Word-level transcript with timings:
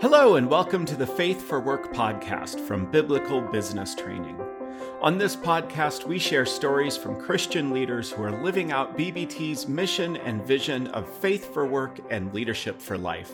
Hello, 0.00 0.36
and 0.36 0.48
welcome 0.48 0.84
to 0.84 0.94
the 0.94 1.04
Faith 1.04 1.42
for 1.42 1.58
Work 1.58 1.92
podcast 1.92 2.60
from 2.60 2.88
Biblical 2.88 3.40
Business 3.40 3.96
Training. 3.96 4.40
On 5.00 5.18
this 5.18 5.34
podcast, 5.34 6.04
we 6.04 6.20
share 6.20 6.46
stories 6.46 6.96
from 6.96 7.20
Christian 7.20 7.72
leaders 7.72 8.08
who 8.08 8.22
are 8.22 8.44
living 8.44 8.70
out 8.70 8.96
BBT's 8.96 9.66
mission 9.66 10.16
and 10.18 10.46
vision 10.46 10.86
of 10.88 11.12
faith 11.18 11.52
for 11.52 11.66
work 11.66 11.98
and 12.10 12.32
leadership 12.32 12.80
for 12.80 12.96
life. 12.96 13.32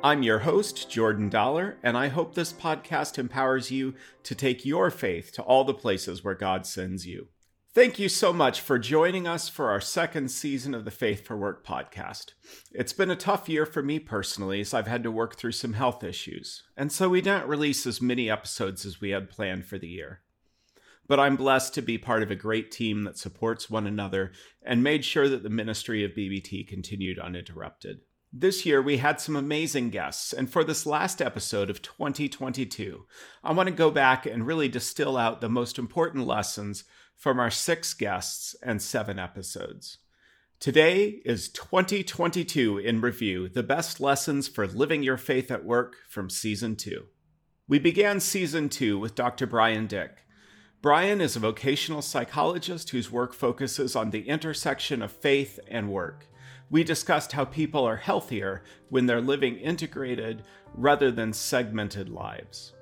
I'm 0.00 0.22
your 0.22 0.38
host, 0.38 0.88
Jordan 0.88 1.28
Dollar, 1.28 1.76
and 1.82 1.96
I 1.96 2.06
hope 2.06 2.34
this 2.34 2.52
podcast 2.52 3.18
empowers 3.18 3.72
you 3.72 3.94
to 4.22 4.36
take 4.36 4.64
your 4.64 4.92
faith 4.92 5.32
to 5.32 5.42
all 5.42 5.64
the 5.64 5.74
places 5.74 6.22
where 6.22 6.36
God 6.36 6.66
sends 6.66 7.04
you. 7.04 7.26
Thank 7.76 7.98
you 7.98 8.08
so 8.08 8.32
much 8.32 8.62
for 8.62 8.78
joining 8.78 9.28
us 9.28 9.50
for 9.50 9.68
our 9.68 9.82
second 9.82 10.30
season 10.30 10.72
of 10.72 10.86
the 10.86 10.90
Faith 10.90 11.26
for 11.26 11.36
Work 11.36 11.62
podcast. 11.62 12.32
It's 12.72 12.94
been 12.94 13.10
a 13.10 13.16
tough 13.16 13.50
year 13.50 13.66
for 13.66 13.82
me 13.82 13.98
personally 13.98 14.62
as 14.62 14.72
I've 14.72 14.86
had 14.86 15.02
to 15.02 15.10
work 15.10 15.36
through 15.36 15.52
some 15.52 15.74
health 15.74 16.02
issues, 16.02 16.62
and 16.74 16.90
so 16.90 17.10
we 17.10 17.20
didn't 17.20 17.48
release 17.48 17.86
as 17.86 18.00
many 18.00 18.30
episodes 18.30 18.86
as 18.86 19.02
we 19.02 19.10
had 19.10 19.28
planned 19.28 19.66
for 19.66 19.76
the 19.76 19.88
year. 19.88 20.22
But 21.06 21.20
I'm 21.20 21.36
blessed 21.36 21.74
to 21.74 21.82
be 21.82 21.98
part 21.98 22.22
of 22.22 22.30
a 22.30 22.34
great 22.34 22.70
team 22.70 23.04
that 23.04 23.18
supports 23.18 23.68
one 23.68 23.86
another 23.86 24.32
and 24.62 24.82
made 24.82 25.04
sure 25.04 25.28
that 25.28 25.42
the 25.42 25.50
ministry 25.50 26.02
of 26.02 26.12
BBT 26.12 26.66
continued 26.66 27.18
uninterrupted. 27.18 28.00
This 28.32 28.66
year, 28.66 28.82
we 28.82 28.98
had 28.98 29.20
some 29.20 29.36
amazing 29.36 29.90
guests, 29.90 30.32
and 30.32 30.50
for 30.50 30.64
this 30.64 30.84
last 30.84 31.22
episode 31.22 31.70
of 31.70 31.80
2022, 31.80 33.06
I 33.44 33.52
want 33.52 33.68
to 33.68 33.74
go 33.74 33.90
back 33.90 34.26
and 34.26 34.46
really 34.46 34.68
distill 34.68 35.16
out 35.16 35.40
the 35.40 35.48
most 35.48 35.78
important 35.78 36.26
lessons 36.26 36.84
from 37.14 37.38
our 37.38 37.50
six 37.50 37.94
guests 37.94 38.56
and 38.62 38.82
seven 38.82 39.18
episodes. 39.18 39.98
Today 40.58 41.20
is 41.24 41.48
2022 41.50 42.78
in 42.78 43.00
review, 43.00 43.48
the 43.48 43.62
best 43.62 44.00
lessons 44.00 44.48
for 44.48 44.66
living 44.66 45.02
your 45.02 45.18
faith 45.18 45.50
at 45.50 45.64
work 45.64 45.96
from 46.08 46.28
season 46.28 46.76
two. 46.76 47.04
We 47.68 47.78
began 47.78 48.20
season 48.20 48.68
two 48.68 48.98
with 48.98 49.14
Dr. 49.14 49.46
Bryan 49.46 49.86
Dik. 49.86 50.24
Bryan 50.82 51.20
is 51.20 51.36
a 51.36 51.40
vocational 51.40 52.02
psychologist 52.02 52.90
whose 52.90 53.10
work 53.10 53.34
focuses 53.34 53.94
on 53.94 54.10
the 54.10 54.28
intersection 54.28 55.02
of 55.02 55.12
faith 55.12 55.58
and 55.68 55.90
work. 55.90 56.26
We 56.70 56.82
discussed 56.82 57.32
how 57.32 57.44
people 57.44 57.84
are 57.84 57.96
healthier 57.96 58.62
when 58.88 59.06
they're 59.06 59.20
living 59.20 59.56
integrated 59.56 60.42
rather 60.74 61.10
than 61.10 61.32
segmented 61.32 62.08
lives. 62.08 62.72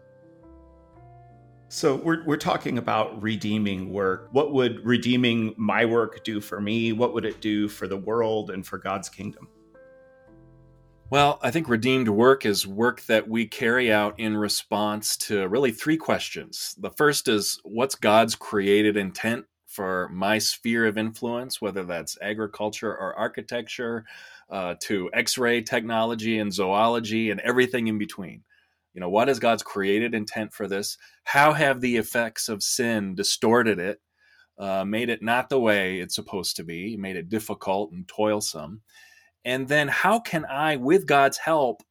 So 1.68 1.96
we're 1.96 2.24
we're 2.24 2.36
talking 2.36 2.78
about 2.78 3.20
redeeming 3.20 3.92
work. 3.92 4.28
What 4.30 4.52
would 4.52 4.84
redeeming 4.86 5.54
my 5.56 5.84
work 5.84 6.22
do 6.22 6.40
for 6.40 6.60
me? 6.60 6.92
What 6.92 7.14
would 7.14 7.24
it 7.24 7.40
do 7.40 7.68
for 7.68 7.88
the 7.88 7.96
world 7.96 8.50
and 8.50 8.64
for 8.64 8.78
God's 8.78 9.08
kingdom? 9.08 9.48
Well, 11.10 11.38
I 11.42 11.50
think 11.50 11.68
redeemed 11.68 12.08
work 12.08 12.46
is 12.46 12.66
work 12.66 13.02
that 13.02 13.28
we 13.28 13.46
carry 13.46 13.92
out 13.92 14.18
in 14.18 14.36
response 14.36 15.16
to 15.18 15.46
really 15.48 15.70
three 15.70 15.96
questions. 15.96 16.74
The 16.78 16.90
first 16.90 17.28
is 17.28 17.60
what's 17.64 17.94
God's 17.94 18.34
created 18.34 18.96
intent 18.96 19.44
for 19.74 20.08
my 20.10 20.38
sphere 20.38 20.86
of 20.86 20.96
influence, 20.96 21.60
whether 21.60 21.84
that's 21.84 22.16
agriculture 22.22 22.90
or 22.90 23.12
architecture, 23.14 24.04
uh, 24.48 24.76
to 24.80 25.10
X 25.12 25.36
ray 25.36 25.62
technology 25.62 26.38
and 26.38 26.52
zoology 26.52 27.30
and 27.30 27.40
everything 27.40 27.88
in 27.88 27.98
between. 27.98 28.44
You 28.94 29.00
know, 29.00 29.08
what 29.08 29.28
is 29.28 29.40
God's 29.40 29.64
created 29.64 30.14
intent 30.14 30.52
for 30.52 30.68
this? 30.68 30.96
How 31.24 31.52
have 31.52 31.80
the 31.80 31.96
effects 31.96 32.48
of 32.48 32.62
sin 32.62 33.16
distorted 33.16 33.80
it, 33.80 34.00
uh, 34.56 34.84
made 34.84 35.10
it 35.10 35.22
not 35.22 35.48
the 35.48 35.58
way 35.58 35.98
it's 35.98 36.14
supposed 36.14 36.54
to 36.56 36.64
be, 36.64 36.96
made 36.96 37.16
it 37.16 37.28
difficult 37.28 37.90
and 37.90 38.06
toilsome? 38.06 38.82
And 39.44 39.66
then 39.66 39.88
how 39.88 40.20
can 40.20 40.44
I, 40.44 40.76
with 40.76 41.06
God's 41.06 41.38
help, 41.38 41.82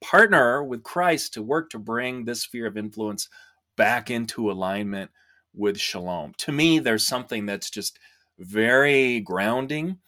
partner 0.00 0.62
with 0.62 0.84
Christ 0.84 1.34
to 1.34 1.42
work 1.42 1.70
to 1.70 1.78
bring 1.80 2.24
this 2.24 2.42
sphere 2.42 2.66
of 2.66 2.76
influence 2.76 3.28
back 3.76 4.08
into 4.08 4.52
alignment 4.52 5.10
with 5.54 5.78
shalom? 5.78 6.32
To 6.38 6.52
me, 6.52 6.78
there's 6.78 7.06
something 7.06 7.46
that's 7.46 7.70
just 7.70 7.98
very 8.38 9.20
grounding 9.20 9.98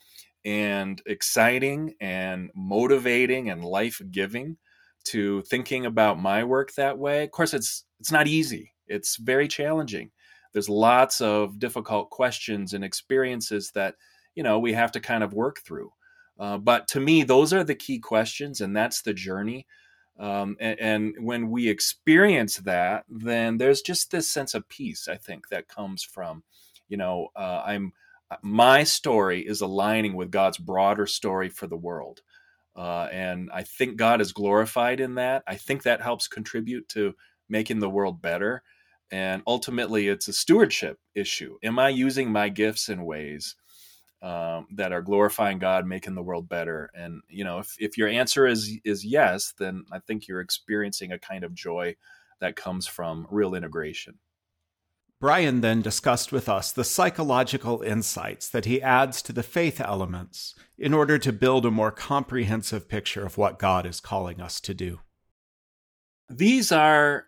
and 0.45 1.01
exciting 1.05 1.93
and 1.99 2.51
motivating 2.55 3.49
and 3.49 3.63
life 3.63 4.01
giving 4.11 4.57
to 5.05 5.41
thinking 5.43 5.85
about 5.85 6.19
my 6.19 6.43
work 6.43 6.73
that 6.73 6.97
way. 6.97 7.23
Of 7.23 7.31
course, 7.31 7.53
it's 7.53 7.85
it's 7.99 8.11
not 8.11 8.27
easy. 8.27 8.73
It's 8.87 9.17
very 9.17 9.47
challenging. 9.47 10.11
There's 10.53 10.69
lots 10.69 11.21
of 11.21 11.59
difficult 11.59 12.09
questions 12.09 12.73
and 12.73 12.83
experiences 12.83 13.71
that 13.75 13.95
you 14.35 14.43
know 14.43 14.59
we 14.59 14.73
have 14.73 14.91
to 14.93 14.99
kind 14.99 15.23
of 15.23 15.33
work 15.33 15.59
through. 15.65 15.91
Uh, 16.39 16.57
but 16.57 16.87
to 16.89 16.99
me, 16.99 17.23
those 17.23 17.53
are 17.53 17.63
the 17.63 17.75
key 17.75 17.99
questions, 17.99 18.61
and 18.61 18.75
that's 18.75 19.01
the 19.01 19.13
journey. 19.13 19.65
Um, 20.19 20.57
and, 20.59 20.79
and, 20.79 21.15
when 21.19 21.51
we 21.51 21.69
experience 21.69 22.57
that, 22.57 23.05
then 23.07 23.57
there's 23.57 23.81
just 23.81 24.09
this 24.09 24.27
sense 24.27 24.55
of 24.55 24.67
peace. 24.67 25.07
I 25.07 25.15
think 25.15 25.49
that 25.49 25.67
comes 25.67 26.01
from, 26.01 26.41
you 26.89 26.97
know, 26.97 27.27
uh, 27.35 27.61
I'm 27.63 27.93
my 28.41 28.83
story 28.83 29.41
is 29.41 29.61
aligning 29.61 30.15
with 30.15 30.31
God's 30.31 30.57
broader 30.57 31.05
story 31.05 31.49
for 31.49 31.67
the 31.67 31.77
world. 31.77 32.21
Uh, 32.75 33.07
and 33.11 33.49
I 33.53 33.63
think 33.63 33.95
God 33.97 34.21
is 34.21 34.33
glorified 34.33 34.99
in 34.99 35.15
that. 35.15 35.43
I 35.47 35.55
think 35.55 35.83
that 35.83 36.01
helps 36.01 36.27
contribute 36.27 36.89
to 36.89 37.13
making 37.49 37.79
the 37.79 37.89
world 37.89 38.21
better. 38.21 38.63
And 39.09 39.41
ultimately, 39.47 40.09
it's 40.09 40.27
a 40.27 40.33
stewardship 40.33 40.99
issue. 41.15 41.57
Am 41.63 41.79
I 41.79 41.89
using 41.89 42.31
my 42.31 42.49
gifts 42.49 42.89
in 42.89 43.05
ways 43.05 43.55
um, 44.21 44.67
that 44.73 44.91
are 44.91 45.01
glorifying 45.01 45.59
God, 45.59 45.85
making 45.85 46.15
the 46.15 46.23
world 46.23 46.49
better? 46.49 46.89
And 46.93 47.21
you 47.29 47.43
know, 47.43 47.59
if, 47.59 47.75
if 47.79 47.97
your 47.97 48.07
answer 48.07 48.45
is 48.47 48.77
is 48.83 49.05
yes, 49.05 49.53
then 49.57 49.85
I 49.91 49.99
think 49.99 50.27
you're 50.27 50.41
experiencing 50.41 51.11
a 51.11 51.19
kind 51.19 51.43
of 51.43 51.53
joy 51.53 51.95
that 52.39 52.55
comes 52.55 52.87
from 52.87 53.27
real 53.29 53.55
integration. 53.55 54.19
Bryan 55.19 55.61
then 55.61 55.81
discussed 55.81 56.31
with 56.31 56.47
us 56.47 56.71
the 56.71 56.83
psychological 56.83 57.81
insights 57.81 58.49
that 58.49 58.65
he 58.65 58.81
adds 58.81 59.23
to 59.23 59.33
the 59.33 59.41
faith 59.41 59.81
elements 59.81 60.53
in 60.77 60.93
order 60.93 61.17
to 61.17 61.33
build 61.33 61.65
a 61.65 61.71
more 61.71 61.91
comprehensive 61.91 62.87
picture 62.87 63.25
of 63.25 63.35
what 63.35 63.57
God 63.57 63.87
is 63.87 63.99
calling 63.99 64.39
us 64.39 64.61
to 64.61 64.75
do. 64.75 64.99
These 66.29 66.71
are 66.71 67.25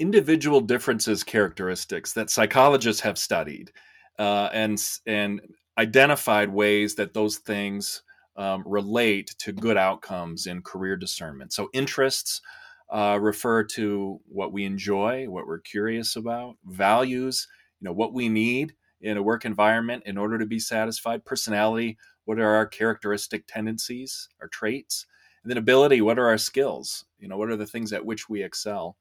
individual 0.00 0.60
differences 0.60 1.22
characteristics 1.22 2.14
that 2.14 2.30
psychologists 2.30 3.02
have 3.02 3.18
studied 3.18 3.70
uh, 4.18 4.48
and 4.52 4.82
and 5.06 5.40
identified 5.80 6.50
ways 6.50 6.94
that 6.96 7.14
those 7.14 7.38
things 7.38 8.02
um, 8.36 8.62
relate 8.66 9.34
to 9.38 9.50
good 9.50 9.78
outcomes 9.78 10.46
in 10.46 10.60
career 10.60 10.94
discernment. 10.94 11.54
So 11.54 11.70
interests 11.72 12.42
uh, 12.90 13.18
refer 13.18 13.64
to 13.64 14.20
what 14.26 14.52
we 14.52 14.64
enjoy, 14.64 15.26
what 15.26 15.46
we're 15.46 15.60
curious 15.60 16.16
about, 16.16 16.56
values, 16.66 17.48
you 17.80 17.86
know, 17.86 17.92
what 17.92 18.12
we 18.12 18.28
need 18.28 18.74
in 19.00 19.16
a 19.16 19.22
work 19.22 19.46
environment 19.46 20.02
in 20.04 20.18
order 20.18 20.38
to 20.38 20.44
be 20.44 20.58
satisfied, 20.58 21.24
personality, 21.24 21.96
what 22.26 22.38
are 22.38 22.54
our 22.54 22.66
characteristic 22.66 23.46
tendencies, 23.46 24.28
our 24.42 24.48
traits, 24.48 25.06
and 25.42 25.50
then 25.50 25.56
ability, 25.56 26.02
what 26.02 26.18
are 26.18 26.28
our 26.28 26.38
skills, 26.38 27.06
you 27.18 27.26
know, 27.26 27.38
what 27.38 27.48
are 27.48 27.56
the 27.56 27.66
things 27.66 27.92
at 27.94 28.04
which 28.04 28.28
we 28.28 28.42
excel. 28.42 28.98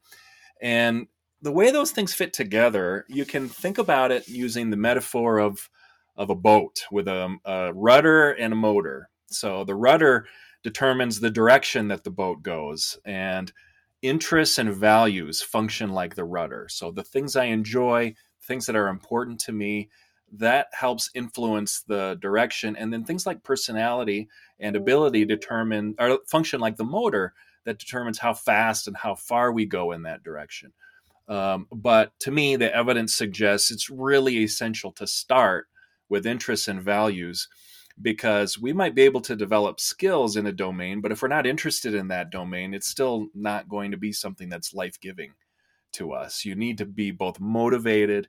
And 0.62 1.08
the 1.42 1.52
way 1.52 1.72
those 1.72 1.92
things 1.92 2.14
fit 2.14 2.32
together, 2.32 3.06
you 3.10 3.26
can 3.26 3.50
think 3.50 3.78
about 3.78 4.12
it 4.12 4.30
using 4.30 4.70
the 4.70 4.78
metaphor 4.78 5.40
of 5.40 5.70
of 6.20 6.30
a 6.30 6.36
boat 6.36 6.82
with 6.92 7.08
a, 7.08 7.38
a 7.46 7.74
rudder 7.74 8.34
and 8.34 8.54
a 8.54 8.56
motor. 8.58 9.10
So 9.28 9.64
the 9.64 9.74
rudder 9.74 10.28
determines 10.62 11.20
the 11.20 11.32
direction 11.32 11.88
that 11.88 12.04
the 12.04 12.12
boat 12.12 12.44
goes, 12.44 13.00
and 13.06 13.52
interests 14.02 14.58
and 14.58 14.74
values 14.74 15.42
function 15.42 15.90
like 15.92 16.16
the 16.16 16.26
rudder. 16.26 16.68
So 16.70 16.92
the 16.92 17.04
things 17.04 17.36
I 17.36 17.46
enjoy, 17.46 18.16
things 18.44 18.66
that 18.66 18.76
are 18.76 18.90
important 18.90 19.40
to 19.42 19.54
me, 19.54 19.90
that 20.34 20.68
helps 20.74 21.10
influence 21.16 21.82
the 21.88 22.18
direction. 22.22 22.76
And 22.76 22.92
then 22.92 23.06
things 23.06 23.26
like 23.26 23.44
personality 23.44 24.28
and 24.60 24.76
ability 24.76 25.26
determine 25.26 25.96
or 25.98 26.20
function 26.28 26.60
like 26.60 26.76
the 26.76 26.84
motor 26.84 27.34
that 27.64 27.80
determines 27.80 28.20
how 28.20 28.34
fast 28.34 28.88
and 28.88 28.98
how 28.98 29.16
far 29.16 29.52
we 29.52 29.66
go 29.66 29.92
in 29.92 30.04
that 30.04 30.24
direction. 30.24 30.74
Um, 31.30 31.68
but 31.72 32.12
to 32.22 32.32
me, 32.32 32.58
the 32.58 32.74
evidence 32.76 33.16
suggests 33.16 33.72
it's 33.72 33.90
really 33.90 34.38
essential 34.38 34.92
to 34.94 35.08
start 35.08 35.68
with 36.10 36.26
interests 36.26 36.68
and 36.68 36.82
values 36.82 37.48
because 38.02 38.58
we 38.58 38.72
might 38.74 38.96
be 38.96 39.02
able 39.02 39.22
to 39.22 39.36
develop 39.36 39.80
skills 39.80 40.38
in 40.38 40.48
a 40.48 40.52
domain, 40.52 41.02
but 41.02 41.12
if 41.12 41.22
we're 41.22 41.28
not 41.28 41.46
interested 41.46 41.94
in 41.94 42.08
that 42.08 42.30
domain, 42.30 42.74
it's 42.74 42.88
still 42.88 43.28
not 43.34 43.68
going 43.68 43.92
to 43.92 43.98
be 43.98 44.14
something 44.14 44.50
that's 44.50 44.74
life 44.74 45.00
giving 45.00 45.34
to 45.94 46.14
us. 46.14 46.46
You 46.46 46.56
need 46.56 46.78
to 46.78 46.86
be 46.86 47.12
both 47.12 47.40
motivated 47.40 48.28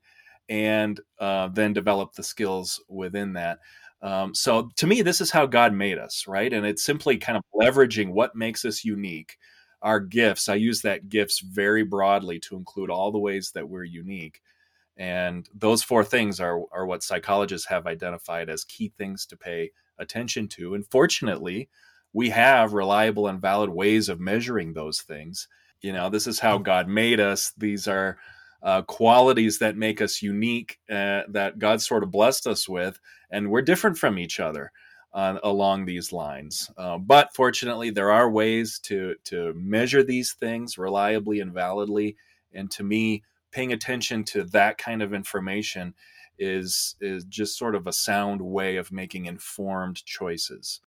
and 0.49 1.00
uh, 1.21 1.49
then 1.49 1.73
develop 1.73 2.15
the 2.15 2.23
skills 2.23 2.82
within 2.88 3.35
that. 3.35 3.59
Um, 4.03 4.35
so 4.35 4.71
to 4.76 4.87
me, 4.87 5.03
this 5.03 5.21
is 5.21 5.31
how 5.31 5.47
God 5.47 5.73
made 5.73 5.99
us, 5.99 6.26
right? 6.26 6.53
And 6.53 6.67
it's 6.67 6.85
simply 6.85 7.19
kind 7.19 7.38
of 7.38 7.44
leveraging 7.55 8.11
what 8.11 8.35
makes 8.35 8.65
us 8.65 8.85
unique. 8.85 9.37
Our 9.83 10.00
gifts, 10.00 10.49
I 10.49 10.56
use 10.56 10.83
that 10.83 11.09
gifts 11.09 11.41
very 11.41 11.85
broadly 11.85 12.41
to 12.41 12.56
include 12.56 12.91
all 12.91 13.12
the 13.12 13.19
ways 13.19 13.53
that 13.55 13.69
we're 13.69 13.85
unique 13.85 14.41
and 14.96 15.48
those 15.54 15.82
four 15.82 16.04
things 16.04 16.40
are, 16.40 16.60
are 16.72 16.87
what 16.87 17.02
psychologists 17.02 17.69
have 17.69 17.87
identified 17.87 18.50
as 18.50 18.64
key 18.64 18.92
things 18.96 19.26
to 19.26 19.37
pay 19.37 19.70
attention 19.98 20.48
to. 20.48 20.75
And 20.75 20.87
fortunately, 20.87 21.69
we 22.12 22.31
have 22.31 22.72
reliable 22.72 23.28
and 23.28 23.40
valid 23.40 23.70
ways 23.70 24.08
of 24.08 24.20
measuring 24.20 24.72
those 24.72 25.00
things. 25.00 25.48
You 25.81 25.92
know, 25.92 26.10
this 26.10 26.26
is 26.26 26.40
how 26.40 26.58
God 26.58 26.88
made 26.88 27.20
us. 27.20 27.52
These 27.56 27.88
are 27.88 28.19
uh, 28.62 28.82
qualities 28.82 29.58
that 29.60 29.76
make 29.76 30.02
us 30.02 30.20
unique, 30.20 30.78
uh, 30.90 31.22
that 31.28 31.58
God 31.58 31.81
sort 31.81 32.02
of 32.02 32.10
blessed 32.10 32.46
us 32.46 32.69
with, 32.69 33.00
and 33.31 33.50
we're 33.50 33.62
different 33.62 33.96
from 33.96 34.19
each 34.19 34.38
other 34.38 34.72
uh, 35.14 35.38
along 35.42 35.84
these 35.84 36.12
lines. 36.12 36.70
Uh, 36.76 36.98
but 36.98 37.34
fortunately, 37.34 37.90
there 37.90 38.10
are 38.10 38.31
ways 38.31 38.78
to 38.81 39.14
to 39.25 39.54
measure 39.54 40.02
these 40.02 40.32
things 40.32 40.78
reliably 40.78 41.40
and 41.40 41.52
validly. 41.52 42.16
And 42.52 42.70
to 42.72 42.82
me, 42.82 43.22
paying 43.52 43.73
attention 43.73 44.25
to 44.25 44.44
that 44.44 44.79
kind 44.79 45.02
of 45.02 45.14
information 45.14 45.94
is 46.38 46.97
is 47.00 47.25
just 47.25 47.58
sort 47.58 47.75
of 47.75 47.87
a 47.87 47.93
sound 47.93 48.41
way 48.41 48.76
of 48.76 48.91
making 48.91 49.26
informed 49.26 50.05
choices. 50.05 50.81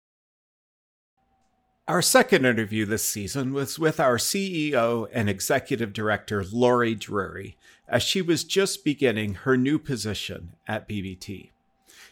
Our 1.86 2.02
second 2.02 2.46
interview 2.46 2.86
this 2.86 3.04
season 3.04 3.52
was 3.52 3.78
with 3.78 4.00
our 4.00 4.18
CEO 4.18 5.08
and 5.12 5.30
Executive 5.30 5.92
Director, 5.92 6.46
Lori 6.50 6.96
Drury, 6.96 7.58
as 7.90 8.02
she 8.02 8.22
was 8.22 8.46
just 8.46 8.86
beginning 8.86 9.34
her 9.34 9.58
new 9.58 9.78
position 9.78 10.56
at 10.66 10.88
BBT. 10.88 11.50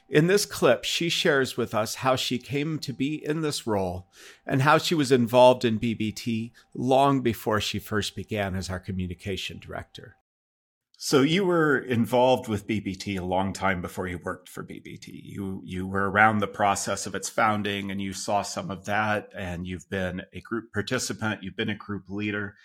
In 0.09 0.27
this 0.27 0.45
clip, 0.45 0.83
she 0.83 1.07
shares 1.07 1.55
with 1.55 1.73
us 1.73 1.95
how 1.95 2.17
she 2.17 2.37
came 2.37 2.79
to 2.79 2.91
be 2.91 3.25
in 3.25 3.39
this 3.39 3.65
role 3.65 4.07
and 4.45 4.61
how 4.61 4.77
she 4.77 4.93
was 4.93 5.09
involved 5.09 5.63
in 5.63 5.79
BBT 5.79 6.51
long 6.73 7.21
before 7.21 7.61
she 7.61 7.79
first 7.79 8.13
began 8.13 8.55
as 8.55 8.69
our 8.69 8.79
communication 8.79 9.57
director. 9.57 10.17
So 11.03 11.23
you 11.23 11.45
were 11.45 11.79
involved 11.79 12.47
with 12.47 12.67
BBT 12.67 13.19
a 13.19 13.25
long 13.25 13.53
time 13.53 13.81
before 13.81 14.05
you 14.05 14.19
worked 14.23 14.47
for 14.47 14.63
BBT. 14.63 15.07
You 15.07 15.59
you 15.65 15.87
were 15.87 16.11
around 16.11 16.37
the 16.37 16.47
process 16.47 17.07
of 17.07 17.15
its 17.15 17.27
founding 17.27 17.89
and 17.89 17.99
you 17.99 18.13
saw 18.13 18.43
some 18.43 18.69
of 18.69 18.85
that 18.85 19.29
and 19.35 19.65
you've 19.65 19.89
been 19.89 20.21
a 20.31 20.41
group 20.41 20.71
participant, 20.71 21.41
you've 21.41 21.55
been 21.55 21.71
a 21.71 21.75
group 21.75 22.03
leader. 22.07 22.55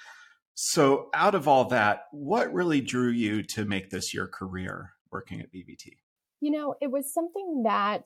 So 0.53 1.09
out 1.15 1.35
of 1.35 1.49
all 1.49 1.65
that, 1.71 2.09
what 2.13 2.53
really 2.53 2.83
drew 2.83 3.09
you 3.09 3.43
to 3.45 3.65
make 3.65 3.89
this 3.89 4.13
your 4.13 4.27
career 4.27 4.93
working 5.11 5.41
at 5.41 5.51
BBT? 5.51 5.97
You 6.43 6.51
know, 6.51 6.75
it 6.83 6.91
was 6.91 7.15
something 7.15 7.63
that 7.63 8.05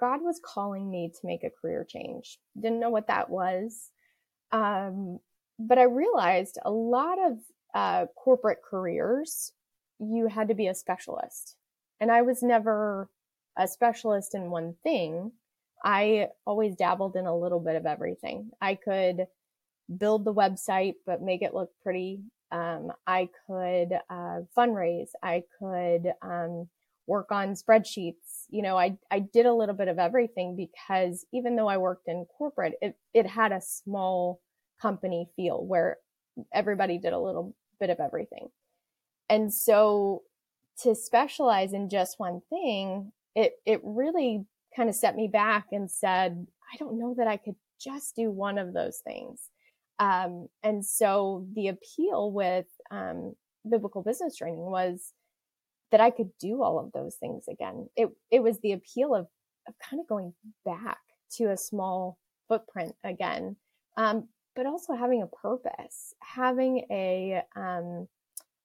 God 0.00 0.22
was 0.22 0.40
calling 0.42 0.90
me 0.90 1.10
to 1.10 1.26
make 1.26 1.44
a 1.44 1.50
career 1.50 1.84
change. 1.86 2.38
Didn't 2.58 2.80
know 2.80 2.88
what 2.88 3.08
that 3.08 3.28
was. 3.28 3.90
Um, 4.52 5.18
but 5.58 5.78
I 5.78 5.82
realized 5.82 6.56
a 6.64 6.70
lot 6.70 7.18
of 7.18 7.40
uh, 7.74 8.06
corporate 8.16 8.58
careers, 8.68 9.52
you 9.98 10.28
had 10.28 10.48
to 10.48 10.54
be 10.54 10.68
a 10.68 10.74
specialist. 10.74 11.56
And 12.00 12.10
I 12.10 12.22
was 12.22 12.42
never 12.42 13.08
a 13.56 13.66
specialist 13.66 14.34
in 14.34 14.50
one 14.50 14.74
thing. 14.82 15.32
I 15.84 16.28
always 16.46 16.76
dabbled 16.76 17.16
in 17.16 17.26
a 17.26 17.36
little 17.36 17.60
bit 17.60 17.76
of 17.76 17.86
everything. 17.86 18.50
I 18.60 18.74
could 18.74 19.26
build 19.96 20.24
the 20.24 20.34
website, 20.34 20.94
but 21.06 21.22
make 21.22 21.42
it 21.42 21.54
look 21.54 21.70
pretty. 21.82 22.22
Um, 22.50 22.92
I 23.06 23.28
could 23.46 23.92
uh, 24.08 24.40
fundraise. 24.56 25.10
I 25.22 25.42
could 25.58 26.12
um, 26.22 26.68
work 27.06 27.30
on 27.30 27.54
spreadsheets. 27.54 28.44
You 28.50 28.62
know, 28.62 28.76
I, 28.76 28.96
I 29.10 29.20
did 29.20 29.46
a 29.46 29.52
little 29.52 29.74
bit 29.74 29.88
of 29.88 29.98
everything 29.98 30.56
because 30.56 31.26
even 31.32 31.56
though 31.56 31.68
I 31.68 31.78
worked 31.78 32.08
in 32.08 32.26
corporate, 32.36 32.74
it, 32.80 32.96
it 33.14 33.26
had 33.26 33.52
a 33.52 33.60
small 33.60 34.40
company 34.80 35.28
feel 35.36 35.64
where 35.64 35.98
everybody 36.52 36.98
did 36.98 37.12
a 37.12 37.18
little 37.18 37.54
bit 37.80 37.90
of 37.90 38.00
everything. 38.00 38.48
And 39.28 39.52
so 39.52 40.22
to 40.82 40.94
specialize 40.94 41.72
in 41.72 41.88
just 41.88 42.18
one 42.18 42.40
thing, 42.50 43.12
it, 43.34 43.54
it 43.66 43.80
really 43.82 44.44
kind 44.74 44.88
of 44.88 44.94
set 44.94 45.16
me 45.16 45.28
back 45.28 45.66
and 45.72 45.90
said, 45.90 46.46
I 46.72 46.76
don't 46.78 46.98
know 46.98 47.14
that 47.18 47.26
I 47.26 47.36
could 47.36 47.56
just 47.80 48.16
do 48.16 48.30
one 48.30 48.58
of 48.58 48.72
those 48.72 48.98
things. 49.04 49.50
Um, 49.98 50.48
and 50.62 50.84
so 50.84 51.46
the 51.54 51.68
appeal 51.68 52.32
with 52.32 52.66
um, 52.90 53.34
biblical 53.68 54.02
business 54.02 54.36
training 54.36 54.70
was 54.70 55.12
that 55.90 56.00
I 56.00 56.10
could 56.10 56.30
do 56.40 56.62
all 56.62 56.78
of 56.78 56.92
those 56.92 57.16
things 57.16 57.44
again. 57.48 57.88
It 57.96 58.10
it 58.30 58.42
was 58.42 58.60
the 58.60 58.72
appeal 58.72 59.14
of 59.14 59.26
of 59.66 59.74
kind 59.78 60.00
of 60.00 60.06
going 60.06 60.34
back 60.64 60.98
to 61.36 61.50
a 61.50 61.56
small 61.56 62.18
footprint 62.48 62.94
again, 63.04 63.56
um, 63.96 64.28
but 64.58 64.66
also 64.66 64.92
having 64.92 65.22
a 65.22 65.26
purpose, 65.28 66.14
having 66.18 66.84
a 66.90 67.40
um, 67.54 68.08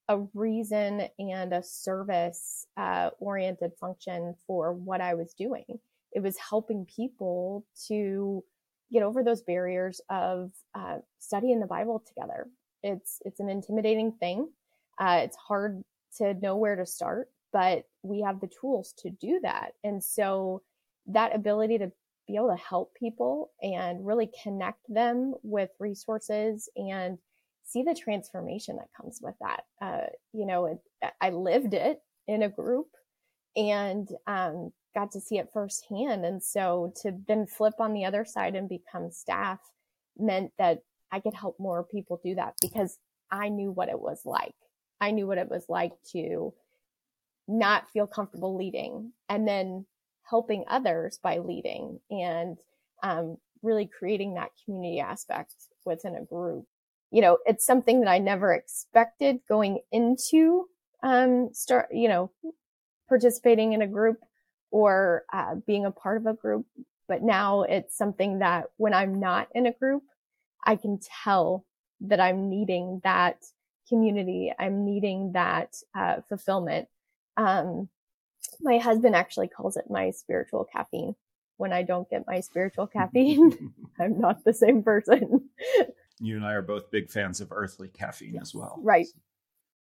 a 0.10 0.18
reason 0.34 1.08
and 1.20 1.54
a 1.54 1.62
service 1.62 2.66
uh, 2.78 3.12
oriented 3.20 3.72
function 3.80 4.36
for 4.48 4.74
what 4.74 5.02
I 5.02 5.14
was 5.14 5.36
doing. 5.36 5.80
It 6.12 6.24
was 6.24 6.36
helping 6.36 6.88
people 6.88 7.64
to 7.88 8.44
get 8.92 9.04
over 9.04 9.24
those 9.24 9.44
barriers 9.44 10.02
of 10.10 10.52
uh, 10.74 10.98
studying 11.20 11.60
the 11.60 11.68
Bible 11.68 12.04
together. 12.08 12.48
It's 12.82 13.20
it's 13.24 13.40
an 13.40 13.50
intimidating 13.50 14.14
thing. 14.14 14.50
Uh, 15.00 15.20
it's 15.22 15.38
hard 15.38 15.84
to 16.18 16.34
know 16.34 16.58
where 16.58 16.76
to 16.76 16.88
start, 16.88 17.30
but 17.52 17.86
we 18.02 18.22
have 18.22 18.40
the 18.42 18.50
tools 18.60 18.96
to 19.04 19.12
do 19.12 19.40
that. 19.44 19.74
And 19.84 20.04
so 20.04 20.64
that 21.06 21.36
ability 21.36 21.78
to 21.78 21.92
be 22.28 22.36
able 22.36 22.50
to 22.50 22.64
help 22.64 22.94
people 22.96 23.52
and 23.62 24.06
really 24.06 24.30
connect 24.44 24.82
them 24.88 25.34
with 25.44 25.70
resources 25.80 26.70
and 26.76 27.18
see 27.66 27.84
the 27.84 27.96
transformation 27.96 28.78
that 28.78 28.90
comes 28.96 29.20
with 29.22 29.36
that. 29.42 29.64
Uh, 29.82 30.08
you 30.34 30.46
know, 30.46 30.66
it, 30.66 30.80
I 31.22 31.30
lived 31.30 31.74
it 31.74 32.02
in 32.28 32.44
a 32.44 32.50
group 32.50 32.88
and 33.56 34.08
um, 34.28 34.72
got 34.94 35.12
to 35.12 35.22
see 35.22 35.38
it 35.38 35.50
firsthand. 35.54 36.26
And 36.26 36.42
so 36.42 36.94
to 37.02 37.18
then 37.28 37.46
flip 37.46 37.76
on 37.80 37.94
the 37.94 38.06
other 38.06 38.26
side 38.26 38.56
and 38.56 38.70
become 38.70 39.12
staff 39.12 39.60
meant 40.18 40.52
that 40.58 40.80
I 41.12 41.20
could 41.20 41.34
help 41.34 41.60
more 41.60 41.84
people 41.84 42.20
do 42.24 42.36
that 42.36 42.56
because 42.62 42.98
I 43.32 43.50
knew 43.50 43.72
what 43.72 43.90
it 43.90 44.00
was 44.00 44.22
like. 44.26 44.56
I 45.02 45.12
knew 45.12 45.28
what 45.28 45.38
it 45.38 45.50
was 45.50 45.66
like 45.68 45.94
to 46.12 46.54
not 47.48 47.90
feel 47.92 48.08
comfortable 48.08 48.56
leading 48.56 49.12
and 49.28 49.48
then 49.48 49.86
helping 50.30 50.64
others 50.68 51.20
by 51.22 51.38
leading 51.38 52.00
and 52.10 52.58
um, 53.02 53.38
really 53.62 53.86
creating 53.88 54.36
that 54.36 54.52
community 54.64 55.00
aspect 55.00 55.54
within 55.86 56.16
a 56.16 56.24
group. 56.24 56.66
You 57.12 57.22
know, 57.22 57.38
it's 57.46 57.66
something 57.66 58.02
that 58.02 58.10
I 58.10 58.18
never 58.18 58.54
expected 58.54 59.40
going 59.48 59.80
into 59.92 60.66
um, 61.04 61.50
start, 61.54 61.90
you 61.92 62.08
know, 62.08 62.32
participating 63.10 63.74
in 63.74 63.82
a 63.82 63.88
group 63.88 64.18
or 64.72 65.24
uh, 65.32 65.56
being 65.68 65.86
a 65.86 65.92
part 65.92 66.18
of 66.18 66.26
a 66.26 66.34
group. 66.34 66.66
But 67.08 67.22
now 67.22 67.64
it's 67.64 67.96
something 67.96 68.40
that 68.40 68.66
when 68.78 68.94
I'm 68.94 69.20
not 69.20 69.50
in 69.54 69.68
a 69.68 69.74
group, 69.74 70.04
I 70.66 70.78
can 70.78 71.00
tell 71.24 71.66
that 72.02 72.20
I'm 72.20 72.50
needing 72.50 73.02
that 73.04 73.44
community. 73.90 74.52
I'm 74.58 74.86
needing 74.86 75.34
that 75.34 75.76
uh, 75.94 76.22
fulfillment. 76.28 76.88
Um, 77.38 77.90
my 78.64 78.78
husband 78.78 79.16
actually 79.16 79.48
calls 79.48 79.78
it 79.78 79.86
my 79.90 80.12
spiritual 80.12 80.66
caffeine. 80.72 81.16
When 81.58 81.72
I 81.72 81.84
don't 81.84 82.10
get 82.10 82.26
my 82.28 82.40
spiritual 82.40 82.88
caffeine, 82.94 83.74
I'm 84.00 84.20
not 84.20 84.44
the 84.44 84.54
same 84.54 84.84
person. 84.84 85.50
you 86.20 86.36
and 86.38 86.46
I 86.46 86.54
are 86.54 86.62
both 86.62 86.92
big 86.92 87.10
fans 87.10 87.42
of 87.42 87.52
earthly 87.52 87.90
caffeine 87.90 88.38
as 88.42 88.54
well. 88.56 88.80
Right. 88.82 89.08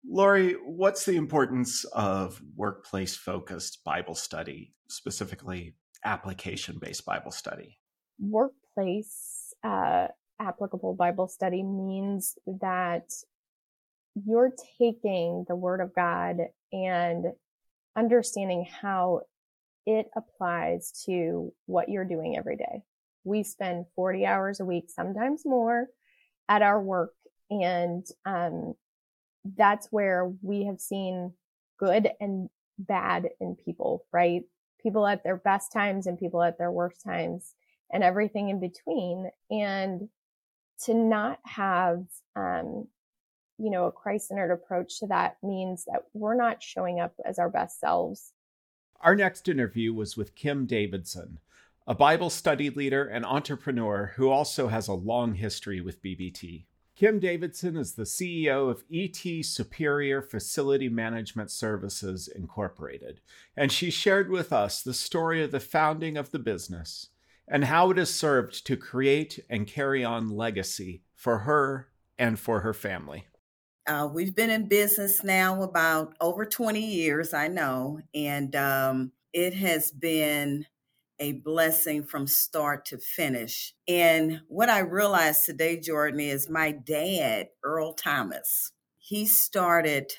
Lori, 0.06 0.52
what's 0.64 1.06
the 1.06 1.16
importance 1.16 1.85
of 1.92 2.42
workplace 2.56 3.16
focused 3.16 3.83
Bible 3.85 4.14
study, 4.14 4.75
specifically 4.88 5.76
application 6.04 6.78
based 6.78 7.06
Bible 7.06 7.30
study? 7.30 7.78
Workplace 8.18 9.54
uh, 9.64 10.09
applicable 10.38 10.94
Bible 10.94 11.28
study 11.28 11.62
means 11.62 12.37
that 12.47 13.11
you're 14.14 14.52
taking 14.78 15.44
the 15.49 15.56
Word 15.56 15.80
of 15.80 15.94
God 15.94 16.37
and 16.73 17.26
understanding 17.96 18.66
how 18.80 19.22
it 19.86 20.10
applies 20.16 21.04
to 21.06 21.52
what 21.66 21.88
you're 21.88 22.04
doing 22.04 22.36
every 22.36 22.56
day. 22.56 22.82
We 23.24 23.42
spend 23.42 23.86
40 23.96 24.26
hours 24.26 24.60
a 24.60 24.64
week, 24.64 24.90
sometimes 24.90 25.44
more 25.44 25.88
at 26.48 26.62
our 26.62 26.80
work. 26.80 27.12
And, 27.50 28.06
um, 28.24 28.74
that's 29.56 29.88
where 29.90 30.32
we 30.42 30.64
have 30.64 30.80
seen 30.80 31.34
good 31.78 32.10
and 32.20 32.48
bad 32.78 33.28
in 33.40 33.56
people, 33.56 34.06
right? 34.12 34.42
People 34.82 35.06
at 35.06 35.22
their 35.22 35.36
best 35.36 35.72
times 35.72 36.06
and 36.06 36.18
people 36.18 36.42
at 36.42 36.58
their 36.58 36.72
worst 36.72 37.02
times 37.04 37.54
and 37.92 38.02
everything 38.02 38.48
in 38.48 38.60
between. 38.60 39.30
And 39.50 40.08
to 40.84 40.94
not 40.94 41.38
have, 41.44 42.04
um, 42.36 42.88
you 43.58 43.70
know, 43.70 43.87
a 43.87 43.92
Christ 43.92 44.28
centered 44.28 44.52
approach 44.52 44.99
to 45.00 45.06
that 45.06 45.37
means 45.42 45.84
that 45.84 46.02
we're 46.12 46.34
not 46.34 46.62
showing 46.62 47.00
up 47.00 47.14
as 47.25 47.38
our 47.38 47.49
best 47.49 47.80
selves. 47.80 48.32
Our 49.00 49.14
next 49.14 49.49
interview 49.49 49.92
was 49.92 50.16
with 50.16 50.34
Kim 50.34 50.66
Davidson, 50.66 51.38
a 51.87 51.94
Bible 51.94 52.30
study 52.30 52.70
leader 52.70 53.04
and 53.04 53.25
entrepreneur 53.25 54.12
who 54.16 54.30
also 54.30 54.68
has 54.68 54.88
a 54.88 54.94
long 54.94 55.34
history 55.34 55.80
with 55.80 56.02
BBT. 56.02 56.64
Kim 56.96 57.18
Davidson 57.18 57.76
is 57.76 57.94
the 57.94 58.04
CEO 58.04 58.70
of 58.70 58.84
ET 58.92 59.44
Superior 59.44 60.23
Facility 60.23 60.88
Management 60.88 61.50
Services 61.50 62.28
Incorporated, 62.28 63.20
and 63.56 63.73
she 63.73 63.90
shared 63.90 64.30
with 64.30 64.52
us 64.52 64.80
the 64.80 64.94
story 64.94 65.42
of 65.42 65.50
the 65.50 65.58
founding 65.58 66.16
of 66.16 66.30
the 66.30 66.38
business 66.38 67.08
and 67.49 67.64
how 67.64 67.90
it 67.90 67.99
has 67.99 68.14
served 68.14 68.64
to 68.66 68.76
create 68.76 69.40
and 69.50 69.66
carry 69.66 70.04
on 70.04 70.28
legacy 70.28 71.02
for 71.14 71.40
her 71.40 71.88
and 72.18 72.38
for 72.38 72.61
her 72.61 72.73
family. 72.73 73.26
Uh, 73.87 74.09
we've 74.11 74.35
been 74.35 74.50
in 74.50 74.67
business 74.67 75.23
now 75.23 75.62
about 75.62 76.14
over 76.21 76.47
20 76.47 76.81
years, 76.81 77.35
I 77.35 77.49
know, 77.49 78.00
and 78.14 78.57
um, 78.57 79.12
it 79.35 79.53
has 79.55 79.91
been 79.91 80.64
a 81.19 81.33
blessing 81.33 82.03
from 82.03 82.26
start 82.26 82.87
to 82.87 82.99
finish. 82.99 83.75
And 83.87 84.41
what 84.49 84.71
I 84.71 84.79
realized 84.81 85.45
today, 85.45 85.79
Jordan, 85.79 86.21
is 86.21 86.49
my 86.49 86.73
dad, 86.73 87.49
Earl 87.62 87.93
Thomas, 87.93 88.73
he 88.99 89.26
started 89.26 90.12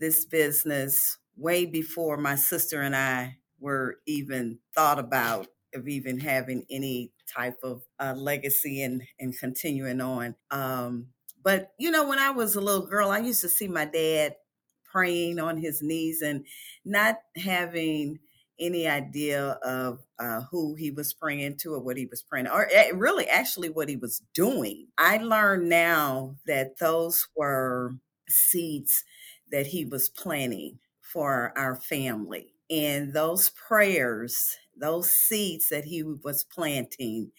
this 0.00 0.24
business 0.24 1.18
way 1.36 1.64
before 1.64 2.16
my 2.16 2.34
sister 2.34 2.82
and 2.82 2.94
I 2.94 3.38
were 3.60 3.98
even 4.06 4.58
thought 4.74 4.98
about 4.98 5.46
of 5.74 5.88
even 5.88 6.18
having 6.18 6.66
any 6.70 7.12
type 7.32 7.58
of 7.62 7.82
uh, 8.00 8.14
legacy 8.16 8.82
and, 8.82 9.04
and 9.18 9.38
continuing 9.38 10.00
on. 10.00 10.34
Um, 10.50 11.06
but, 11.42 11.72
you 11.78 11.90
know, 11.90 12.06
when 12.08 12.18
I 12.18 12.30
was 12.30 12.54
a 12.56 12.60
little 12.60 12.86
girl, 12.86 13.10
I 13.10 13.18
used 13.18 13.40
to 13.42 13.48
see 13.48 13.68
my 13.68 13.84
dad 13.84 14.36
praying 14.84 15.38
on 15.38 15.56
his 15.56 15.82
knees 15.82 16.22
and 16.22 16.46
not 16.84 17.16
having 17.36 18.18
any 18.60 18.86
idea 18.86 19.58
of 19.64 20.00
uh, 20.18 20.42
who 20.50 20.74
he 20.74 20.90
was 20.90 21.12
praying 21.12 21.56
to 21.58 21.72
or 21.74 21.80
what 21.80 21.96
he 21.96 22.06
was 22.06 22.22
praying, 22.22 22.46
or 22.46 22.68
eh, 22.70 22.90
really 22.94 23.26
actually 23.28 23.70
what 23.70 23.88
he 23.88 23.96
was 23.96 24.22
doing. 24.34 24.86
I 24.98 25.16
learned 25.18 25.68
now 25.68 26.36
that 26.46 26.78
those 26.78 27.26
were 27.34 27.94
seeds 28.28 29.04
that 29.50 29.66
he 29.66 29.84
was 29.84 30.08
planting 30.08 30.78
for 31.00 31.52
our 31.56 31.76
family. 31.76 32.54
And 32.70 33.12
those 33.12 33.50
prayers, 33.50 34.56
those 34.76 35.10
seeds 35.10 35.68
that 35.68 35.84
he 35.84 36.02
was 36.02 36.44
planting, 36.44 37.32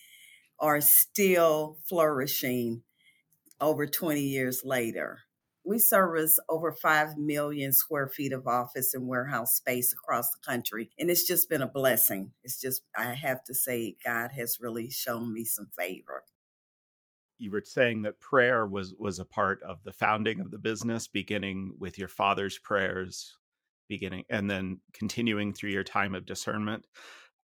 are 0.59 0.81
still 0.81 1.77
flourishing 1.85 2.83
over 3.63 3.87
20 3.87 4.21
years 4.21 4.63
later. 4.63 5.19
We 5.65 5.79
service 5.79 6.39
over 6.49 6.73
5 6.73 7.17
million 7.17 7.71
square 7.71 8.09
feet 8.09 8.33
of 8.33 8.47
office 8.47 8.93
and 8.93 9.07
warehouse 9.07 9.55
space 9.55 9.93
across 9.93 10.29
the 10.31 10.45
country. 10.45 10.89
And 10.99 11.09
it's 11.09 11.25
just 11.25 11.49
been 11.49 11.61
a 11.61 11.67
blessing. 11.67 12.31
It's 12.43 12.59
just, 12.59 12.81
I 12.97 13.13
have 13.13 13.43
to 13.45 13.53
say, 13.53 13.95
God 14.05 14.31
has 14.37 14.57
really 14.59 14.89
shown 14.89 15.33
me 15.33 15.45
some 15.45 15.69
favor. 15.77 16.23
You 17.37 17.51
were 17.51 17.63
saying 17.65 18.03
that 18.03 18.19
prayer 18.19 18.67
was 18.67 18.93
was 18.97 19.19
a 19.19 19.25
part 19.25 19.61
of 19.63 19.83
the 19.83 19.91
founding 19.91 20.39
of 20.39 20.51
the 20.51 20.57
business, 20.57 21.07
beginning 21.07 21.73
with 21.79 21.97
your 21.97 22.07
father's 22.07 22.57
prayers, 22.57 23.37
beginning 23.89 24.23
and 24.29 24.49
then 24.49 24.79
continuing 24.93 25.53
through 25.53 25.71
your 25.71 25.83
time 25.83 26.15
of 26.15 26.25
discernment. 26.25 26.85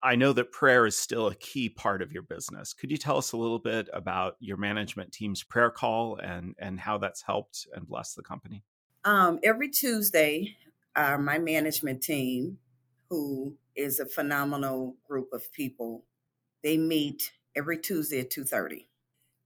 I 0.02 0.16
know 0.16 0.32
that 0.34 0.52
prayer 0.52 0.86
is 0.86 0.96
still 0.98 1.28
a 1.28 1.36
key 1.36 1.70
part 1.70 2.02
of 2.02 2.12
your 2.14 2.22
business. 2.22 2.74
Could 2.74 2.90
you 2.90 2.98
tell 2.98 3.18
us 3.18 3.34
a 3.34 3.38
little 3.38 3.60
bit 3.60 3.90
about 3.92 4.36
your 4.40 4.58
management 4.58 5.12
team's 5.12 5.44
prayer 5.44 5.70
call 5.70 6.18
and 6.18 6.56
and 6.58 6.80
how 6.80 6.98
that's 6.98 7.22
helped 7.22 7.68
and 7.74 7.88
blessed 7.88 8.16
the 8.16 8.24
company? 8.24 8.64
Um, 9.04 9.40
every 9.44 9.70
Tuesday, 9.70 10.56
uh, 10.96 11.18
my 11.18 11.38
management 11.38 12.02
team, 12.02 12.60
who 13.10 13.56
is 13.76 14.00
a 14.00 14.06
phenomenal 14.06 14.96
group 15.08 15.30
of 15.34 15.52
people, 15.52 16.06
they 16.64 16.78
meet 16.78 17.32
every 17.56 17.78
Tuesday 17.78 18.22
at 18.22 18.30
two 18.30 18.46
thirty. 18.46 18.88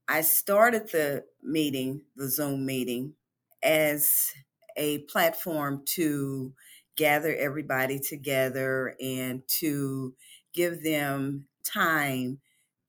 I 0.06 0.20
started 0.20 0.90
the 0.90 1.24
meeting, 1.42 2.02
the 2.14 2.28
Zoom 2.28 2.66
meeting, 2.66 3.14
as 3.62 4.32
a 4.76 4.98
platform 4.98 5.82
to 5.86 6.52
gather 6.96 7.34
everybody 7.34 7.98
together 7.98 8.94
and 9.00 9.42
to 9.48 10.14
give 10.54 10.82
them 10.82 11.46
time 11.64 12.40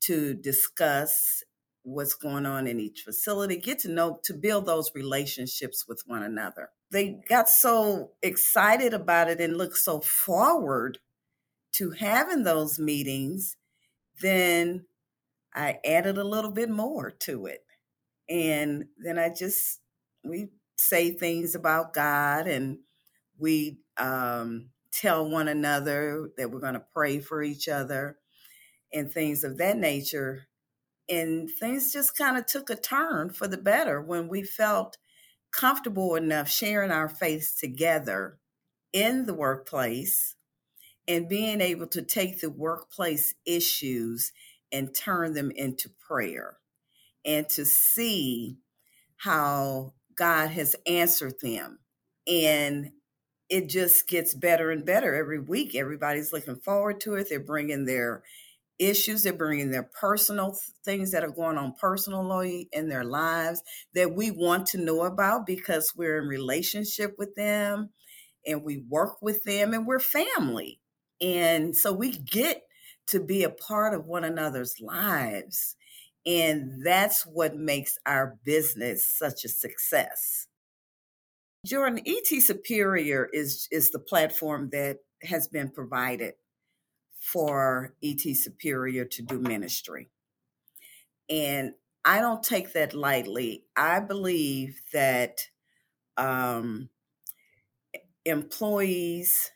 to 0.02 0.34
discuss 0.34 1.42
what's 1.82 2.14
going 2.14 2.46
on 2.46 2.66
in 2.66 2.80
each 2.80 3.02
facility, 3.02 3.56
get 3.56 3.78
to 3.80 3.88
know, 3.88 4.18
to 4.24 4.34
build 4.34 4.66
those 4.66 4.90
relationships 4.94 5.84
with 5.86 6.02
one 6.06 6.22
another. 6.22 6.70
They 6.90 7.20
got 7.28 7.48
so 7.48 8.12
excited 8.22 8.92
about 8.92 9.28
it 9.28 9.40
and 9.40 9.56
looked 9.56 9.78
so 9.78 10.00
forward 10.00 10.98
to 11.76 11.90
having 11.90 12.42
those 12.42 12.78
meetings, 12.78 13.56
then 14.20 14.86
I 15.54 15.78
added 15.84 16.18
a 16.18 16.24
little 16.24 16.50
bit 16.50 16.70
more 16.70 17.10
to 17.20 17.46
it. 17.46 17.64
And 18.28 18.86
then 18.98 19.18
I 19.18 19.28
just, 19.28 19.80
we 20.24 20.48
say 20.76 21.12
things 21.12 21.54
about 21.54 21.92
God 21.92 22.48
and 22.48 22.78
we 23.38 23.78
um, 23.98 24.70
tell 25.00 25.28
one 25.28 25.48
another 25.48 26.30
that 26.36 26.50
we're 26.50 26.60
going 26.60 26.74
to 26.74 26.84
pray 26.94 27.20
for 27.20 27.42
each 27.42 27.68
other 27.68 28.18
and 28.92 29.10
things 29.10 29.44
of 29.44 29.58
that 29.58 29.76
nature. 29.76 30.46
And 31.08 31.48
things 31.48 31.92
just 31.92 32.16
kind 32.16 32.36
of 32.36 32.46
took 32.46 32.70
a 32.70 32.76
turn 32.76 33.30
for 33.30 33.46
the 33.46 33.58
better 33.58 34.00
when 34.00 34.28
we 34.28 34.42
felt 34.42 34.98
comfortable 35.52 36.14
enough 36.16 36.48
sharing 36.48 36.90
our 36.90 37.08
faith 37.08 37.56
together 37.58 38.38
in 38.92 39.26
the 39.26 39.34
workplace 39.34 40.34
and 41.06 41.28
being 41.28 41.60
able 41.60 41.86
to 41.86 42.02
take 42.02 42.40
the 42.40 42.50
workplace 42.50 43.34
issues 43.44 44.32
and 44.72 44.94
turn 44.94 45.34
them 45.34 45.52
into 45.52 45.88
prayer 45.88 46.56
and 47.24 47.48
to 47.48 47.64
see 47.64 48.58
how 49.18 49.94
God 50.16 50.48
has 50.50 50.74
answered 50.86 51.34
them. 51.40 51.78
And 52.26 52.90
it 53.48 53.68
just 53.68 54.08
gets 54.08 54.34
better 54.34 54.70
and 54.70 54.84
better 54.84 55.14
every 55.14 55.38
week. 55.38 55.74
Everybody's 55.74 56.32
looking 56.32 56.56
forward 56.56 57.00
to 57.00 57.14
it. 57.14 57.28
They're 57.28 57.40
bringing 57.40 57.84
their 57.84 58.22
issues, 58.78 59.22
they're 59.22 59.32
bringing 59.32 59.70
their 59.70 59.88
personal 59.98 60.56
things 60.84 61.10
that 61.12 61.24
are 61.24 61.30
going 61.30 61.56
on 61.56 61.74
personally 61.80 62.68
in 62.72 62.88
their 62.88 63.04
lives 63.04 63.62
that 63.94 64.14
we 64.14 64.30
want 64.30 64.66
to 64.66 64.78
know 64.78 65.04
about 65.04 65.46
because 65.46 65.92
we're 65.96 66.20
in 66.20 66.28
relationship 66.28 67.14
with 67.18 67.34
them 67.36 67.90
and 68.46 68.62
we 68.62 68.84
work 68.88 69.22
with 69.22 69.42
them 69.44 69.72
and 69.72 69.86
we're 69.86 69.98
family. 69.98 70.78
And 71.20 71.74
so 71.74 71.92
we 71.92 72.12
get 72.12 72.62
to 73.08 73.20
be 73.20 73.44
a 73.44 73.50
part 73.50 73.94
of 73.94 74.06
one 74.06 74.24
another's 74.24 74.80
lives. 74.80 75.76
And 76.26 76.84
that's 76.84 77.22
what 77.22 77.56
makes 77.56 77.98
our 78.04 78.36
business 78.44 79.06
such 79.06 79.44
a 79.44 79.48
success. 79.48 80.48
Jordan, 81.66 82.00
ET 82.06 82.26
Superior 82.26 83.28
is 83.32 83.66
is 83.72 83.90
the 83.90 83.98
platform 83.98 84.70
that 84.70 84.98
has 85.22 85.48
been 85.48 85.68
provided 85.68 86.34
for 87.18 87.94
ET 88.04 88.20
Superior 88.20 89.04
to 89.04 89.22
do 89.22 89.40
ministry. 89.40 90.08
And 91.28 91.72
I 92.04 92.20
don't 92.20 92.42
take 92.42 92.72
that 92.74 92.94
lightly. 92.94 93.64
I 93.76 93.98
believe 93.98 94.80
that 94.92 95.40
um, 96.16 96.88
employees 98.24 99.50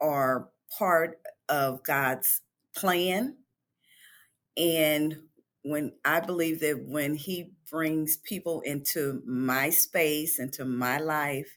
are 0.00 0.48
part 0.76 1.20
of 1.48 1.84
God's 1.84 2.40
plan. 2.74 3.36
And 4.56 5.18
when 5.64 5.94
I 6.04 6.20
believe 6.20 6.60
that 6.60 6.84
when 6.86 7.14
He 7.14 7.52
brings 7.70 8.18
people 8.18 8.60
into 8.60 9.22
my 9.26 9.70
space, 9.70 10.38
into 10.38 10.64
my 10.64 10.98
life, 10.98 11.56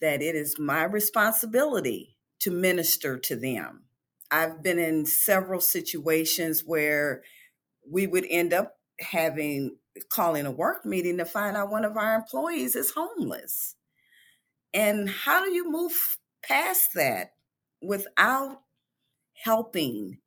that 0.00 0.22
it 0.22 0.34
is 0.34 0.58
my 0.58 0.84
responsibility 0.84 2.16
to 2.40 2.50
minister 2.50 3.18
to 3.18 3.36
them. 3.36 3.84
I've 4.30 4.62
been 4.62 4.78
in 4.78 5.06
several 5.06 5.60
situations 5.60 6.62
where 6.64 7.22
we 7.88 8.06
would 8.06 8.26
end 8.28 8.52
up 8.52 8.78
having 8.98 9.76
calling 10.08 10.46
a 10.46 10.50
work 10.50 10.84
meeting 10.84 11.18
to 11.18 11.24
find 11.24 11.56
out 11.56 11.70
one 11.70 11.84
of 11.84 11.96
our 11.96 12.14
employees 12.14 12.74
is 12.74 12.92
homeless. 12.96 13.74
And 14.74 15.08
how 15.08 15.44
do 15.44 15.50
you 15.50 15.70
move 15.70 16.18
past 16.42 16.90
that 16.94 17.32
without 17.82 18.62
helping 19.34 20.18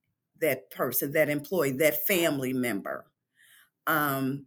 that 0.41 0.71
person, 0.71 1.11
that 1.13 1.29
employee, 1.29 1.71
that 1.73 2.05
family 2.07 2.53
member? 2.53 3.05
Um, 3.87 4.45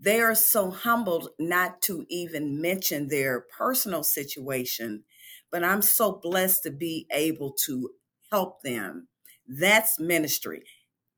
they 0.00 0.20
are 0.20 0.34
so 0.34 0.70
humbled 0.70 1.28
not 1.38 1.80
to 1.82 2.04
even 2.08 2.60
mention 2.60 3.08
their 3.08 3.40
personal 3.40 4.02
situation, 4.02 5.04
but 5.50 5.62
I'm 5.62 5.82
so 5.82 6.18
blessed 6.20 6.64
to 6.64 6.70
be 6.70 7.06
able 7.12 7.52
to 7.66 7.90
help 8.30 8.62
them. 8.62 9.08
That's 9.46 10.00
ministry. 10.00 10.64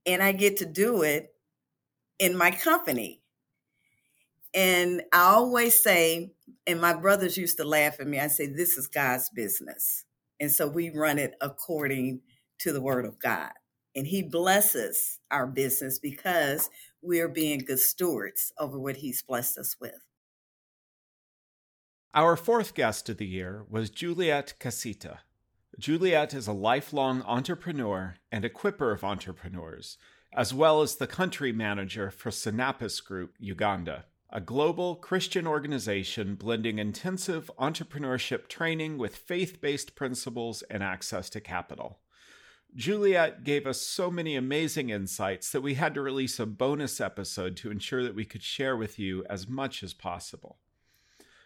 And 0.05 0.23
I 0.23 0.33
get 0.33 0.59
to 0.59 0.67
do 0.67 1.03
it 1.03 1.35
in 2.19 2.37
my 2.37 2.51
company. 2.51 3.23
And 4.53 5.03
I 5.13 5.21
always 5.21 5.75
say, 5.75 6.33
and 6.67 6.81
my 6.81 6.95
brothers 6.95 7.37
used 7.37 7.57
to 7.57 7.65
laugh 7.65 8.01
at 8.01 8.07
me, 8.07 8.21
I 8.21 8.29
say, 8.29 8.47
this 8.47 8.77
is 8.77 8.87
God's 8.87 9.31
business. 9.31 10.05
And 10.39 10.53
so 10.53 10.69
we 10.69 10.91
run 10.91 11.19
it 11.19 11.35
according 11.41 12.21
to 12.61 12.73
the 12.73 12.83
word 12.83 13.05
of 13.07 13.19
God. 13.19 13.53
And 13.97 14.07
he 14.07 14.23
blesses 14.23 15.21
our 15.31 15.47
business 15.47 15.99
because 15.99 16.69
we're 17.05 17.29
being 17.29 17.61
good 17.61 17.79
stewards 17.79 18.53
over 18.59 18.79
what 18.79 18.97
He's 18.97 19.23
blessed 19.23 19.59
us 19.59 19.77
with. 19.81 20.07
Our 22.15 22.37
fourth 22.37 22.75
guest 22.75 23.09
of 23.09 23.19
the 23.19 23.27
year 23.27 23.65
was 23.69 23.91
Juliet 23.91 24.55
Casita. 24.59 25.19
Juliet 25.79 26.33
is 26.33 26.47
a 26.47 26.53
lifelong 26.53 27.23
entrepreneur 27.23 28.15
and 28.31 28.45
equiper 28.45 28.93
of 28.93 29.05
entrepreneurs, 29.05 29.99
as 30.33 30.55
well 30.55 30.81
as 30.81 30.97
the 30.97 31.07
country 31.07 31.53
manager 31.53 32.11
for 32.11 32.31
Sinapis 32.31 33.05
Group 33.05 33.35
Uganda, 33.39 34.07
a 34.31 34.41
global 34.41 34.95
Christian 34.97 35.47
organization 35.47 36.37
blending 36.37 36.79
intensive 36.79 37.51
entrepreneurship 37.59 38.49
training 38.49 38.97
with 38.97 39.17
faith 39.17 39.61
based 39.61 39.95
principles 39.95 40.63
and 40.71 40.83
access 40.83 41.29
to 41.31 41.41
capital. 41.41 41.99
Juliet 42.77 43.45
gave 43.45 43.69
us 43.69 43.81
so 43.81 44.11
many 44.11 44.35
amazing 44.35 44.91
insights 44.91 45.51
that 45.53 45.61
we 45.61 45.75
had 45.75 45.95
to 45.95 46.01
release 46.01 46.41
a 46.41 46.47
bonus 46.47 47.01
episode 47.01 47.57
to 47.59 47.71
ensure 47.71 48.03
that 48.03 48.17
we 48.17 48.25
could 48.25 48.43
share 48.43 48.77
with 48.77 48.99
you 48.99 49.25
as 49.31 49.49
much 49.49 49.85
as 49.85 49.95
possible. 49.95 50.59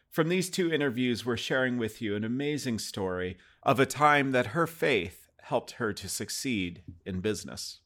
From 0.09 0.31
these 0.31 0.49
two 0.49 0.73
interviews, 0.73 1.27
we're 1.27 1.37
sharing 1.37 1.77
with 1.77 2.01
you 2.01 2.17
an 2.17 2.25
amazing 2.25 2.79
story 2.79 3.37
of 3.63 3.79
a 3.79 3.85
time 3.85 4.33
that 4.33 4.47
her 4.49 4.67
faith 4.67 5.29
helped 5.43 5.73
her 5.73 5.93
to 5.93 6.09
succeed 6.09 6.83
in 7.05 7.21
business. 7.21 7.81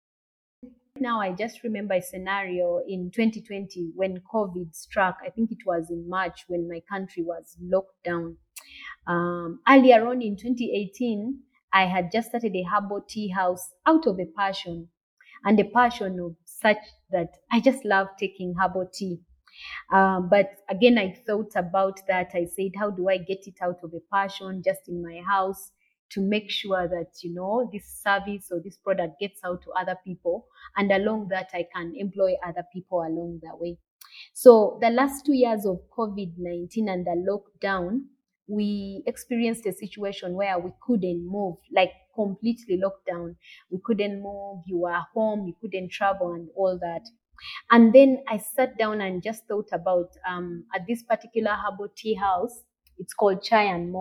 Now, 1.01 1.21
I 1.21 1.33
just 1.33 1.65
remember 1.65 1.95
a 1.95 2.03
scenario 2.03 2.81
in 2.87 3.11
2020 3.11 3.91
when 3.97 4.23
COVID 4.33 4.73
struck. 4.73 5.19
I 5.27 5.31
think 5.31 5.51
it 5.51 5.67
was 5.67 5.91
in 5.91 6.09
March 6.09 6.45
when 6.47 6.69
my 6.69 6.81
country 6.89 7.25
was 7.25 7.57
locked 7.61 8.05
down. 8.05 8.37
Um, 9.09 9.59
earlier 9.69 10.07
on 10.07 10.23
in 10.23 10.37
2018, 10.37 11.41
I 11.73 11.87
had 11.87 12.11
just 12.13 12.29
started 12.29 12.55
a 12.55 12.65
herbal 12.65 13.05
tea 13.09 13.29
house 13.29 13.71
out 13.87 14.07
of 14.07 14.19
a 14.19 14.27
passion 14.37 14.89
and 15.45 15.59
a 15.59 15.65
passion 15.65 16.21
of 16.21 16.37
such 16.45 16.79
that 17.11 17.37
I 17.51 17.61
just 17.61 17.85
love 17.85 18.09
taking 18.19 18.55
herbal 18.61 18.91
tea. 18.93 19.21
Um, 19.93 20.29
but 20.29 20.51
again, 20.69 20.99
I 20.99 21.15
thought 21.27 21.53
about 21.57 22.01
that. 22.09 22.31
I 22.35 22.47
said, 22.47 22.73
how 22.79 22.91
do 22.91 23.09
I 23.09 23.19
get 23.19 23.47
it 23.47 23.57
out 23.63 23.79
of 23.83 23.93
a 23.95 24.01
passion 24.15 24.63
just 24.65 24.89
in 24.89 25.03
my 25.03 25.23
house 25.29 25.73
to 26.13 26.21
make 26.21 26.51
sure 26.51 26.89
that, 26.89 27.11
you 27.23 27.35
know, 27.35 27.69
this 27.73 28.01
service 28.03 28.49
or 28.51 28.61
this 28.63 28.77
product 28.77 29.19
gets 29.19 29.41
out 29.45 29.63
to 29.63 29.71
other 29.73 29.97
people. 30.05 30.47
And 30.77 30.91
along 30.93 31.29
that, 31.29 31.51
I 31.55 31.67
can 31.75 31.95
employ 31.97 32.35
other 32.47 32.65
people 32.73 33.01
along 33.01 33.41
the 33.43 33.51
way. 33.57 33.79
So 34.35 34.79
the 34.83 34.91
last 34.91 35.25
two 35.25 35.33
years 35.33 35.65
of 35.65 35.81
COVID-19 35.97 36.89
and 36.89 37.07
the 37.07 37.17
lockdown, 37.27 38.05
we 38.49 39.03
experienced 39.07 39.67
a 39.67 39.73
situation 39.73 40.35
where 40.35 40.59
we 40.59 40.71
couldn't 40.87 41.27
move, 41.27 41.57
like 41.75 41.93
completely 42.15 42.77
locked 42.77 43.07
down. 43.07 43.37
We 43.71 43.79
couldn't 43.85 44.23
move, 44.23 44.63
you 44.67 44.79
were 44.79 45.01
home, 45.15 45.47
you 45.47 45.55
couldn't 45.61 45.91
travel 45.93 46.33
and 46.33 46.49
all 46.57 46.79
that. 46.79 47.03
And 47.71 47.93
then 47.93 48.23
I 48.29 48.39
sat 48.39 48.79
down 48.79 49.01
and 49.01 49.23
just 49.23 49.47
thought 49.49 49.69
about 49.73 50.11
um, 50.29 50.67
at 50.75 50.87
this 50.87 51.03
particular 51.03 51.53
herbal 51.53 51.89
tea 51.97 52.15
house, 52.15 52.63
it's 52.99 53.15
called 53.15 53.43
Chai 53.43 53.65
and. 53.65 53.95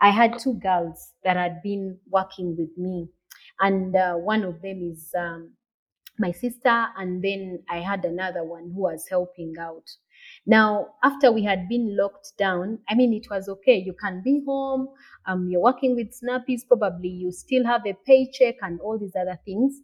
I 0.00 0.10
had 0.10 0.38
two 0.38 0.54
girls 0.54 1.12
that 1.22 1.36
had 1.36 1.62
been 1.62 2.00
working 2.10 2.56
with 2.56 2.76
me, 2.76 3.08
and 3.60 3.94
uh, 3.94 4.14
one 4.14 4.42
of 4.42 4.60
them 4.62 4.82
is 4.82 5.10
um, 5.16 5.54
my 6.18 6.32
sister, 6.32 6.88
and 6.96 7.22
then 7.22 7.64
I 7.70 7.78
had 7.80 8.04
another 8.04 8.44
one 8.44 8.72
who 8.74 8.82
was 8.82 9.06
helping 9.08 9.54
out. 9.60 9.88
Now, 10.46 10.94
after 11.02 11.30
we 11.32 11.44
had 11.44 11.68
been 11.68 11.96
locked 11.96 12.32
down, 12.38 12.78
I 12.88 12.94
mean, 12.94 13.12
it 13.12 13.26
was 13.30 13.48
okay. 13.48 13.76
You 13.76 13.94
can 13.94 14.22
be 14.24 14.42
home. 14.46 14.88
Um, 15.26 15.48
you're 15.48 15.62
working 15.62 15.94
with 15.94 16.12
Sinapis. 16.12 16.66
Probably 16.66 17.08
you 17.08 17.32
still 17.32 17.64
have 17.64 17.82
a 17.86 17.94
paycheck 18.06 18.56
and 18.62 18.80
all 18.80 18.98
these 18.98 19.16
other 19.18 19.38
things. 19.44 19.80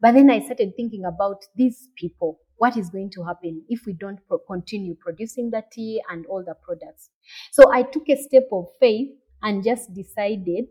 But 0.00 0.12
then 0.12 0.30
I 0.30 0.40
started 0.40 0.74
thinking 0.76 1.04
about 1.04 1.44
these 1.56 1.88
people. 1.96 2.40
What 2.56 2.76
is 2.76 2.90
going 2.90 3.10
to 3.10 3.24
happen 3.24 3.64
if 3.68 3.86
we 3.86 3.94
don't 3.94 4.18
pro- 4.28 4.38
continue 4.38 4.94
producing 4.94 5.50
the 5.50 5.64
tea 5.72 6.02
and 6.10 6.24
all 6.26 6.44
the 6.44 6.54
products? 6.62 7.10
So 7.52 7.72
I 7.72 7.82
took 7.82 8.08
a 8.08 8.16
step 8.16 8.48
of 8.52 8.66
faith 8.78 9.10
and 9.42 9.64
just 9.64 9.94
decided 9.94 10.66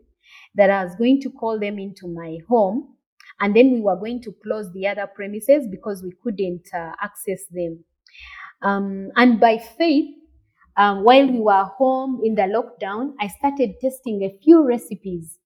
that 0.54 0.70
I 0.70 0.84
was 0.84 0.94
going 0.96 1.20
to 1.22 1.30
call 1.30 1.58
them 1.58 1.78
into 1.78 2.08
my 2.08 2.38
home. 2.48 2.96
And 3.40 3.54
then 3.54 3.72
we 3.72 3.80
were 3.80 3.96
going 3.96 4.22
to 4.22 4.34
close 4.42 4.72
the 4.72 4.86
other 4.86 5.08
premises 5.12 5.66
because 5.68 6.02
we 6.02 6.12
couldn't 6.22 6.68
uh, 6.72 6.92
access 7.02 7.44
them. 7.50 7.84
Um, 8.62 9.10
and 9.16 9.40
by 9.40 9.58
faith, 9.58 10.14
um, 10.76 11.04
while 11.04 11.26
we 11.30 11.38
were 11.38 11.64
home 11.64 12.20
in 12.24 12.34
the 12.34 12.42
lockdown, 12.42 13.14
I 13.20 13.28
started 13.28 13.74
testing 13.80 14.22
a 14.22 14.36
few 14.42 14.66
recipes 14.66 15.38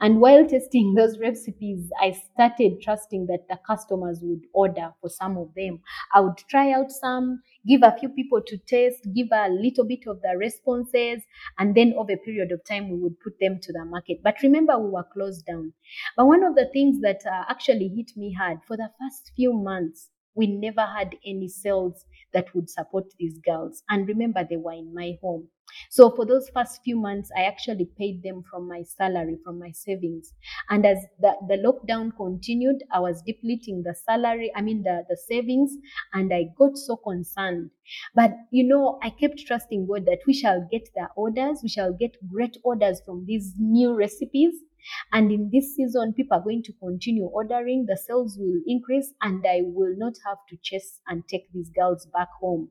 and 0.00 0.20
while 0.20 0.46
testing 0.46 0.94
those 0.96 1.18
recipes, 1.18 1.90
I 2.00 2.12
started 2.12 2.80
trusting 2.80 3.26
that 3.26 3.48
the 3.48 3.58
customers 3.66 4.20
would 4.22 4.42
order 4.52 4.92
for 5.00 5.08
some 5.08 5.36
of 5.36 5.52
them. 5.54 5.80
I 6.14 6.20
would 6.20 6.38
try 6.48 6.72
out 6.72 6.90
some, 6.90 7.42
give 7.66 7.82
a 7.82 7.96
few 7.98 8.08
people 8.08 8.40
to 8.46 8.58
taste, 8.58 9.06
give 9.14 9.28
a 9.32 9.48
little 9.48 9.84
bit 9.84 10.06
of 10.06 10.20
the 10.22 10.36
responses, 10.36 11.22
and 11.58 11.74
then 11.74 11.94
over 11.96 12.12
a 12.12 12.16
period 12.16 12.52
of 12.52 12.64
time, 12.64 12.90
we 12.90 12.98
would 12.98 13.18
put 13.20 13.38
them 13.40 13.58
to 13.60 13.72
the 13.72 13.84
market. 13.84 14.18
But 14.22 14.42
remember, 14.42 14.78
we 14.78 14.90
were 14.90 15.06
closed 15.12 15.46
down. 15.46 15.72
But 16.16 16.26
one 16.26 16.44
of 16.44 16.54
the 16.54 16.68
things 16.72 17.00
that 17.02 17.22
uh, 17.26 17.44
actually 17.48 17.88
hit 17.88 18.16
me 18.16 18.32
hard 18.32 18.58
for 18.66 18.76
the 18.76 18.90
first 19.00 19.32
few 19.36 19.52
months, 19.52 20.10
we 20.34 20.46
never 20.46 20.82
had 20.82 21.16
any 21.24 21.48
sales 21.48 22.04
that 22.32 22.54
would 22.54 22.68
support 22.70 23.04
these 23.18 23.38
girls. 23.38 23.82
And 23.88 24.08
remember, 24.08 24.44
they 24.48 24.56
were 24.56 24.72
in 24.72 24.92
my 24.94 25.16
home. 25.22 25.48
So 25.90 26.10
for 26.10 26.26
those 26.26 26.50
first 26.50 26.82
few 26.84 26.96
months, 26.96 27.30
I 27.36 27.44
actually 27.44 27.86
paid 27.98 28.22
them 28.22 28.42
from 28.50 28.68
my 28.68 28.82
salary, 28.82 29.38
from 29.42 29.58
my 29.58 29.70
savings. 29.70 30.34
And 30.70 30.84
as 30.84 30.98
the, 31.20 31.34
the 31.48 31.56
lockdown 31.56 32.14
continued, 32.16 32.82
I 32.92 33.00
was 33.00 33.22
depleting 33.22 33.82
the 33.82 33.94
salary, 33.94 34.52
I 34.54 34.60
mean 34.60 34.82
the, 34.82 35.04
the 35.08 35.16
savings, 35.16 35.74
and 36.12 36.32
I 36.32 36.50
got 36.58 36.76
so 36.76 36.96
concerned. 36.96 37.70
But 38.14 38.32
you 38.50 38.64
know, 38.64 38.98
I 39.02 39.10
kept 39.10 39.38
trusting 39.46 39.86
God 39.86 40.04
that 40.06 40.20
we 40.26 40.34
shall 40.34 40.66
get 40.70 40.88
the 40.94 41.08
orders, 41.16 41.60
we 41.62 41.68
shall 41.68 41.92
get 41.92 42.16
great 42.28 42.56
orders 42.62 43.00
from 43.04 43.24
these 43.26 43.54
new 43.58 43.94
recipes. 43.94 44.54
And 45.12 45.30
in 45.32 45.50
this 45.52 45.74
season, 45.74 46.12
people 46.12 46.38
are 46.38 46.44
going 46.44 46.62
to 46.64 46.72
continue 46.74 47.24
ordering, 47.24 47.86
the 47.86 47.96
sales 47.96 48.36
will 48.38 48.60
increase, 48.66 49.12
and 49.22 49.44
I 49.46 49.62
will 49.64 49.94
not 49.96 50.14
have 50.26 50.38
to 50.48 50.56
chase 50.62 51.00
and 51.08 51.26
take 51.28 51.52
these 51.52 51.70
girls 51.70 52.06
back 52.12 52.28
home. 52.40 52.70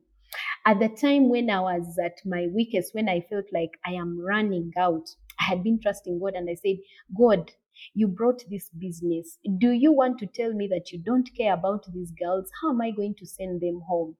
At 0.66 0.80
the 0.80 0.88
time 0.88 1.28
when 1.28 1.50
I 1.50 1.60
was 1.60 1.98
at 2.02 2.18
my 2.24 2.46
weakest, 2.52 2.94
when 2.94 3.08
I 3.08 3.20
felt 3.28 3.46
like 3.52 3.70
I 3.86 3.92
am 3.92 4.18
running 4.18 4.72
out, 4.78 5.06
I 5.40 5.44
had 5.44 5.62
been 5.62 5.80
trusting 5.80 6.18
God 6.18 6.34
and 6.34 6.48
I 6.48 6.54
said, 6.54 6.78
God, 7.16 7.52
you 7.92 8.08
brought 8.08 8.42
this 8.50 8.70
business. 8.70 9.38
Do 9.58 9.70
you 9.70 9.92
want 9.92 10.18
to 10.20 10.26
tell 10.26 10.52
me 10.52 10.68
that 10.68 10.92
you 10.92 10.98
don't 10.98 11.28
care 11.36 11.54
about 11.54 11.84
these 11.92 12.12
girls? 12.12 12.48
How 12.62 12.70
am 12.70 12.80
I 12.80 12.90
going 12.90 13.14
to 13.18 13.26
send 13.26 13.60
them 13.60 13.80
home? 13.86 14.16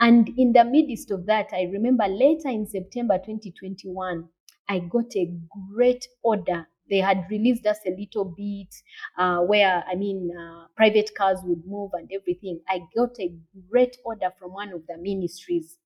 And 0.00 0.28
in 0.36 0.52
the 0.52 0.64
midst 0.64 1.10
of 1.10 1.26
that, 1.26 1.48
I 1.52 1.62
remember 1.72 2.06
later 2.06 2.48
in 2.48 2.66
September 2.66 3.18
2021, 3.18 4.28
I 4.68 4.78
got 4.80 5.16
a 5.16 5.32
great 5.72 6.06
order 6.22 6.68
they 6.90 6.98
had 6.98 7.24
released 7.30 7.66
us 7.66 7.78
a 7.86 7.90
little 7.90 8.24
bit 8.24 8.74
uh, 9.18 9.38
where 9.40 9.84
i 9.90 9.94
mean 9.94 10.30
uh, 10.38 10.66
private 10.76 11.10
cars 11.16 11.38
would 11.44 11.64
move 11.66 11.90
and 11.94 12.10
everything. 12.12 12.60
I 12.68 12.80
got 12.96 13.18
a 13.20 13.32
great 13.70 13.96
order 14.04 14.30
from 14.38 14.52
one 14.52 14.72
of 14.72 14.82
the 14.88 14.96
ministries 14.98 15.76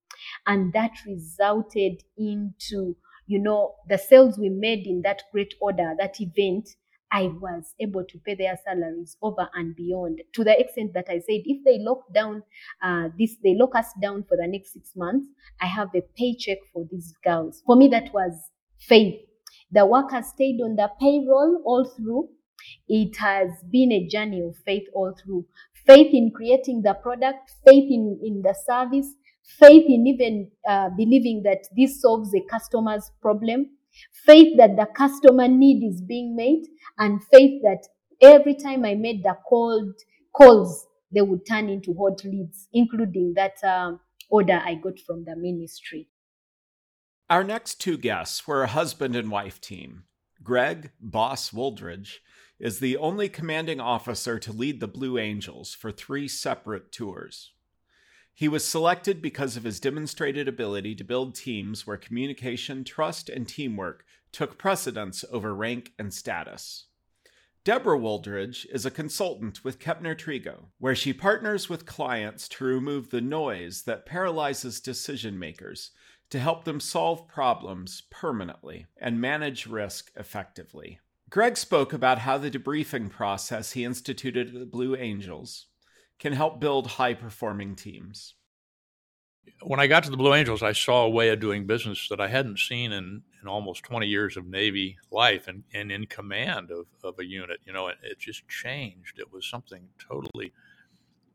and 0.46 0.72
that 0.72 0.92
resulted 1.06 2.02
into 2.16 2.96
you 3.26 3.38
know 3.38 3.74
the 3.88 3.98
sales 3.98 4.38
we 4.38 4.48
made 4.48 4.86
in 4.86 5.02
that 5.02 5.22
great 5.32 5.54
order 5.60 5.94
that 5.98 6.20
event 6.20 6.68
I 7.14 7.24
was 7.26 7.74
able 7.78 8.04
to 8.04 8.18
pay 8.20 8.34
their 8.34 8.58
salaries 8.64 9.18
over 9.20 9.46
and 9.52 9.76
beyond. 9.76 10.22
To 10.32 10.44
the 10.44 10.58
extent 10.58 10.94
that 10.94 11.08
I 11.10 11.18
said, 11.18 11.42
if 11.44 11.62
they 11.62 11.78
lock 11.78 12.10
down 12.14 12.42
uh, 12.82 13.08
this, 13.18 13.36
they 13.44 13.54
lock 13.54 13.74
us 13.74 13.88
down 14.00 14.24
for 14.24 14.38
the 14.38 14.46
next 14.46 14.72
six 14.72 14.92
months, 14.96 15.26
I 15.60 15.66
have 15.66 15.90
a 15.94 16.00
paycheck 16.16 16.56
for 16.72 16.86
these 16.90 17.12
girls. 17.22 17.62
For 17.66 17.76
me, 17.76 17.88
that 17.88 18.14
was 18.14 18.32
faith 18.78 19.20
the 19.72 19.86
worker 19.86 20.22
stayed 20.22 20.60
on 20.60 20.76
the 20.76 20.88
payroll 21.00 21.62
all 21.64 21.90
through. 21.96 22.28
It 22.88 23.16
has 23.16 23.48
been 23.70 23.90
a 23.90 24.06
journey 24.06 24.40
of 24.42 24.56
faith 24.64 24.84
all 24.94 25.14
through. 25.22 25.46
Faith 25.86 26.12
in 26.12 26.30
creating 26.30 26.82
the 26.82 26.94
product, 26.94 27.50
faith 27.66 27.90
in, 27.90 28.20
in 28.22 28.42
the 28.42 28.54
service, 28.66 29.14
faith 29.58 29.84
in 29.88 30.06
even 30.06 30.50
uh, 30.68 30.90
believing 30.96 31.42
that 31.44 31.64
this 31.76 32.00
solves 32.00 32.34
a 32.34 32.40
customer's 32.48 33.10
problem, 33.20 33.70
faith 34.26 34.56
that 34.58 34.76
the 34.76 34.86
customer 34.94 35.48
need 35.48 35.82
is 35.82 36.00
being 36.02 36.36
made, 36.36 36.64
and 36.98 37.22
faith 37.32 37.62
that 37.62 37.82
every 38.20 38.54
time 38.54 38.84
I 38.84 38.94
made 38.94 39.24
the 39.24 39.36
cold 39.48 39.94
calls, 40.32 40.86
they 41.12 41.22
would 41.22 41.46
turn 41.46 41.68
into 41.68 41.94
hot 41.94 42.24
leads, 42.24 42.68
including 42.72 43.34
that 43.36 43.62
um, 43.64 44.00
order 44.30 44.60
I 44.64 44.74
got 44.76 44.98
from 45.00 45.24
the 45.24 45.36
ministry. 45.36 46.08
Our 47.32 47.42
next 47.42 47.80
two 47.80 47.96
guests 47.96 48.46
were 48.46 48.62
a 48.62 48.66
husband 48.66 49.16
and 49.16 49.30
wife 49.30 49.58
team. 49.58 50.04
Greg 50.42 50.90
Boss 51.00 51.48
Wooldridge 51.48 52.18
is 52.60 52.78
the 52.78 52.98
only 52.98 53.30
commanding 53.30 53.80
officer 53.80 54.38
to 54.38 54.52
lead 54.52 54.80
the 54.80 54.86
Blue 54.86 55.16
Angels 55.16 55.72
for 55.72 55.90
three 55.90 56.28
separate 56.28 56.92
tours. 56.92 57.52
He 58.34 58.48
was 58.48 58.66
selected 58.66 59.22
because 59.22 59.56
of 59.56 59.64
his 59.64 59.80
demonstrated 59.80 60.46
ability 60.46 60.94
to 60.96 61.04
build 61.04 61.34
teams 61.34 61.86
where 61.86 61.96
communication, 61.96 62.84
trust, 62.84 63.30
and 63.30 63.48
teamwork 63.48 64.04
took 64.30 64.58
precedence 64.58 65.24
over 65.32 65.54
rank 65.54 65.92
and 65.98 66.12
status. 66.12 66.88
Deborah 67.64 67.98
Wooldridge 67.98 68.66
is 68.70 68.84
a 68.84 68.90
consultant 68.90 69.64
with 69.64 69.78
Kepner 69.78 70.14
Tregoe, 70.14 70.66
where 70.76 70.94
she 70.94 71.14
partners 71.14 71.66
with 71.66 71.86
clients 71.86 72.46
to 72.48 72.64
remove 72.66 73.08
the 73.08 73.22
noise 73.22 73.84
that 73.84 74.04
paralyzes 74.04 74.80
decision 74.80 75.38
makers 75.38 75.92
to 76.32 76.40
help 76.40 76.64
them 76.64 76.80
solve 76.80 77.28
problems 77.28 78.04
permanently 78.10 78.86
and 78.96 79.20
manage 79.20 79.66
risk 79.66 80.10
effectively. 80.16 80.98
Greg 81.28 81.58
spoke 81.58 81.92
about 81.92 82.20
how 82.20 82.38
the 82.38 82.50
debriefing 82.50 83.10
process 83.10 83.72
he 83.72 83.84
instituted 83.84 84.48
at 84.48 84.54
the 84.54 84.64
Blue 84.64 84.96
Angels, 84.96 85.66
can 86.18 86.32
help 86.32 86.58
build 86.58 86.86
high 86.86 87.12
performing 87.12 87.76
teams. 87.76 88.32
When 89.60 89.78
I 89.78 89.86
got 89.88 90.04
to 90.04 90.10
the 90.10 90.16
Blue 90.16 90.32
Angels, 90.32 90.62
I 90.62 90.72
saw 90.72 91.04
a 91.04 91.10
way 91.10 91.28
of 91.28 91.38
doing 91.38 91.66
business 91.66 92.08
that 92.08 92.20
I 92.20 92.28
hadn't 92.28 92.60
seen 92.60 92.92
in, 92.92 93.22
in 93.42 93.48
almost 93.48 93.82
20 93.82 94.06
years 94.06 94.38
of 94.38 94.46
Navy 94.46 94.96
life 95.10 95.48
and, 95.48 95.64
and 95.74 95.92
in 95.92 96.06
command 96.06 96.70
of, 96.70 96.86
of 97.04 97.18
a 97.18 97.26
unit. 97.26 97.60
You 97.66 97.74
know, 97.74 97.88
it, 97.88 97.96
it 98.02 98.18
just 98.18 98.48
changed. 98.48 99.18
It 99.18 99.30
was 99.30 99.46
something 99.46 99.88
totally 99.98 100.52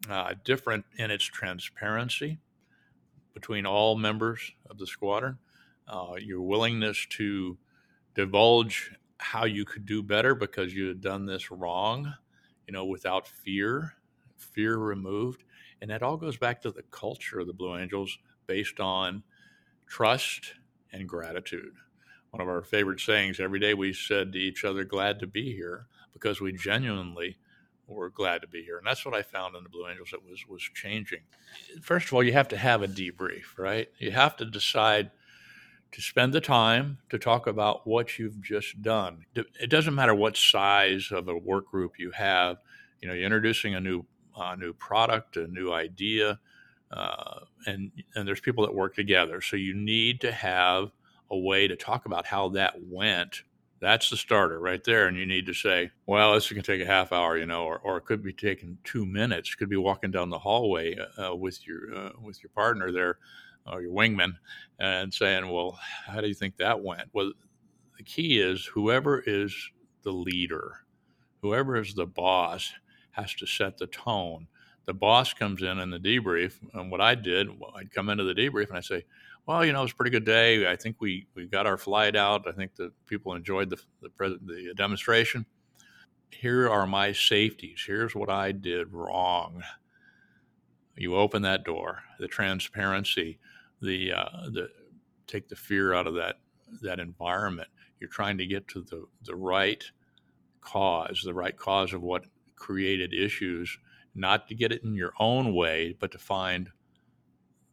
uh, 0.09 0.33
different 0.43 0.85
in 0.97 1.11
its 1.11 1.25
transparency 1.25 2.39
between 3.37 3.67
all 3.67 3.95
members 3.95 4.51
of 4.67 4.79
the 4.79 4.87
squadron, 4.87 5.37
uh, 5.87 6.15
your 6.19 6.41
willingness 6.41 7.05
to 7.07 7.55
divulge 8.15 8.91
how 9.19 9.45
you 9.45 9.63
could 9.63 9.85
do 9.85 10.01
better 10.01 10.33
because 10.33 10.73
you 10.73 10.87
had 10.87 11.01
done 11.01 11.27
this 11.27 11.51
wrong, 11.51 12.11
you 12.65 12.73
know, 12.73 12.85
without 12.85 13.27
fear, 13.27 13.93
fear 14.37 14.77
removed. 14.77 15.43
And 15.79 15.91
that 15.91 16.01
all 16.01 16.17
goes 16.17 16.35
back 16.35 16.63
to 16.63 16.71
the 16.71 16.81
culture 16.89 17.39
of 17.39 17.45
the 17.45 17.53
Blue 17.53 17.77
Angels 17.77 18.17
based 18.47 18.79
on 18.79 19.21
trust 19.85 20.55
and 20.91 21.07
gratitude. 21.07 21.75
One 22.31 22.41
of 22.41 22.47
our 22.47 22.63
favorite 22.63 22.99
sayings 22.99 23.39
every 23.39 23.59
day 23.59 23.75
we 23.75 23.93
said 23.93 24.33
to 24.33 24.39
each 24.39 24.65
other, 24.65 24.83
glad 24.83 25.19
to 25.19 25.27
be 25.27 25.53
here 25.53 25.85
because 26.11 26.41
we 26.41 26.53
genuinely 26.53 27.37
were 27.95 28.09
glad 28.09 28.41
to 28.41 28.47
be 28.47 28.63
here. 28.63 28.77
And 28.77 28.85
that's 28.85 29.05
what 29.05 29.15
I 29.15 29.21
found 29.21 29.55
in 29.55 29.63
the 29.63 29.69
Blue 29.69 29.87
Angels 29.87 30.09
that 30.11 30.23
was 30.23 30.45
was 30.47 30.61
changing. 30.61 31.21
First 31.81 32.07
of 32.07 32.13
all, 32.13 32.23
you 32.23 32.33
have 32.33 32.47
to 32.49 32.57
have 32.57 32.81
a 32.81 32.87
debrief, 32.87 33.57
right? 33.57 33.89
You 33.99 34.11
have 34.11 34.35
to 34.37 34.45
decide 34.45 35.11
to 35.91 36.01
spend 36.01 36.33
the 36.33 36.41
time 36.41 36.97
to 37.09 37.17
talk 37.17 37.47
about 37.47 37.87
what 37.87 38.19
you've 38.19 38.41
just 38.41 38.81
done. 38.81 39.25
It 39.35 39.69
doesn't 39.69 39.95
matter 39.95 40.13
what 40.13 40.35
size 40.35 41.09
of 41.11 41.29
a 41.29 41.37
work 41.37 41.71
group 41.71 41.93
you 41.97 42.11
have. 42.11 42.57
You 43.01 43.07
know, 43.07 43.13
you're 43.13 43.25
introducing 43.25 43.75
a 43.75 43.79
new 43.79 44.05
a 44.35 44.55
new 44.55 44.73
product, 44.73 45.37
a 45.37 45.47
new 45.47 45.71
idea, 45.71 46.39
uh, 46.91 47.39
and 47.65 47.91
and 48.15 48.27
there's 48.27 48.39
people 48.39 48.65
that 48.65 48.75
work 48.75 48.95
together. 48.95 49.41
So 49.41 49.55
you 49.55 49.73
need 49.73 50.21
to 50.21 50.31
have 50.31 50.91
a 51.29 51.37
way 51.37 51.67
to 51.67 51.75
talk 51.75 52.05
about 52.05 52.25
how 52.25 52.49
that 52.49 52.75
went. 52.83 53.43
That's 53.79 54.09
the 54.09 54.17
starter 54.17 54.59
right 54.59 54.83
there. 54.83 55.07
And 55.07 55.15
you 55.15 55.25
need 55.25 55.45
to 55.45 55.53
say, 55.53 55.91
well, 56.07 56.33
this 56.33 56.49
can 56.49 56.63
take 56.63 56.81
a 56.81 56.85
half 56.85 57.11
hour, 57.11 57.37
you 57.37 57.45
know, 57.45 57.63
or, 57.63 57.77
or 57.79 57.97
it 57.97 58.05
could 58.05 58.23
be 58.23 58.33
taking 58.33 58.77
two 58.83 59.05
minutes. 59.05 59.53
Could 59.53 59.69
be 59.69 59.77
walking 59.77 60.11
down 60.11 60.29
the 60.29 60.39
hallway 60.39 60.97
uh, 61.17 61.35
with 61.35 61.65
your 61.67 61.95
uh, 61.95 62.09
with 62.21 62.41
your 62.41 62.49
partner 62.49 62.91
there 62.91 63.19
or 63.71 63.81
your 63.81 63.91
wingman 63.91 64.33
and 64.79 65.13
saying, 65.13 65.49
well, 65.49 65.77
how 66.05 66.21
do 66.21 66.27
you 66.27 66.33
think 66.33 66.57
that 66.57 66.81
went? 66.81 67.09
Well, 67.13 67.31
the 67.97 68.03
key 68.03 68.39
is 68.39 68.65
whoever 68.65 69.23
is 69.25 69.53
the 70.03 70.11
leader, 70.11 70.85
whoever 71.41 71.75
is 71.77 71.93
the 71.93 72.05
boss, 72.05 72.71
has 73.11 73.33
to 73.35 73.45
set 73.45 73.77
the 73.77 73.87
tone. 73.87 74.47
The 74.85 74.93
boss 74.93 75.33
comes 75.33 75.63
in 75.63 75.79
in 75.79 75.89
the 75.89 75.99
debrief, 75.99 76.59
and 76.73 76.89
what 76.89 77.01
I 77.01 77.15
did, 77.15 77.49
I'd 77.75 77.91
come 77.91 78.09
into 78.09 78.23
the 78.23 78.33
debrief 78.33 78.69
and 78.69 78.77
I 78.77 78.81
say, 78.81 79.05
"Well, 79.47 79.65
you 79.65 79.73
know, 79.73 79.79
it 79.79 79.83
was 79.83 79.91
a 79.93 79.95
pretty 79.95 80.11
good 80.11 80.25
day. 80.25 80.69
I 80.69 80.75
think 80.75 80.97
we 80.99 81.27
we 81.33 81.47
got 81.47 81.65
our 81.65 81.77
flight 81.77 82.15
out. 82.15 82.47
I 82.47 82.51
think 82.51 82.75
the 82.75 82.91
people 83.07 83.33
enjoyed 83.33 83.69
the 83.69 83.77
the, 84.01 84.39
the 84.45 84.73
demonstration. 84.75 85.45
Here 86.29 86.69
are 86.69 86.85
my 86.85 87.13
safeties. 87.13 87.83
Here's 87.87 88.13
what 88.13 88.29
I 88.29 88.51
did 88.51 88.93
wrong." 88.93 89.63
You 90.97 91.15
open 91.15 91.43
that 91.43 91.63
door, 91.63 92.03
the 92.19 92.27
transparency, 92.27 93.39
the 93.81 94.13
uh, 94.13 94.49
the 94.51 94.69
take 95.27 95.47
the 95.47 95.55
fear 95.55 95.93
out 95.93 96.07
of 96.07 96.15
that 96.15 96.39
that 96.81 96.99
environment. 96.99 97.69
You're 97.99 98.09
trying 98.09 98.37
to 98.39 98.45
get 98.45 98.67
to 98.69 98.81
the 98.81 99.05
the 99.23 99.35
right 99.35 99.83
cause, 100.61 101.21
the 101.23 101.33
right 101.33 101.55
cause 101.55 101.93
of 101.93 102.01
what 102.01 102.25
created 102.55 103.13
issues, 103.13 103.77
not 104.15 104.47
to 104.47 104.55
get 104.55 104.71
it 104.71 104.83
in 104.83 104.95
your 104.95 105.13
own 105.19 105.53
way, 105.53 105.95
but 105.99 106.11
to 106.11 106.17
find 106.17 106.69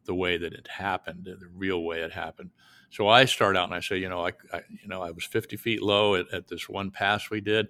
the 0.05 0.15
way 0.15 0.37
that 0.37 0.53
it 0.53 0.67
happened, 0.67 1.25
the 1.25 1.37
real 1.55 1.83
way 1.83 2.01
it 2.01 2.11
happened. 2.11 2.51
So 2.89 3.07
I 3.07 3.25
start 3.25 3.57
out 3.57 3.65
and 3.65 3.73
I 3.73 3.79
say, 3.79 3.97
you 3.97 4.09
know, 4.09 4.25
I, 4.25 4.31
I 4.53 4.61
you 4.69 4.87
know, 4.87 5.01
I 5.01 5.11
was 5.11 5.25
50 5.25 5.57
feet 5.57 5.81
low 5.81 6.15
at, 6.15 6.31
at 6.33 6.47
this 6.47 6.69
one 6.69 6.91
pass 6.91 7.29
we 7.29 7.41
did, 7.41 7.67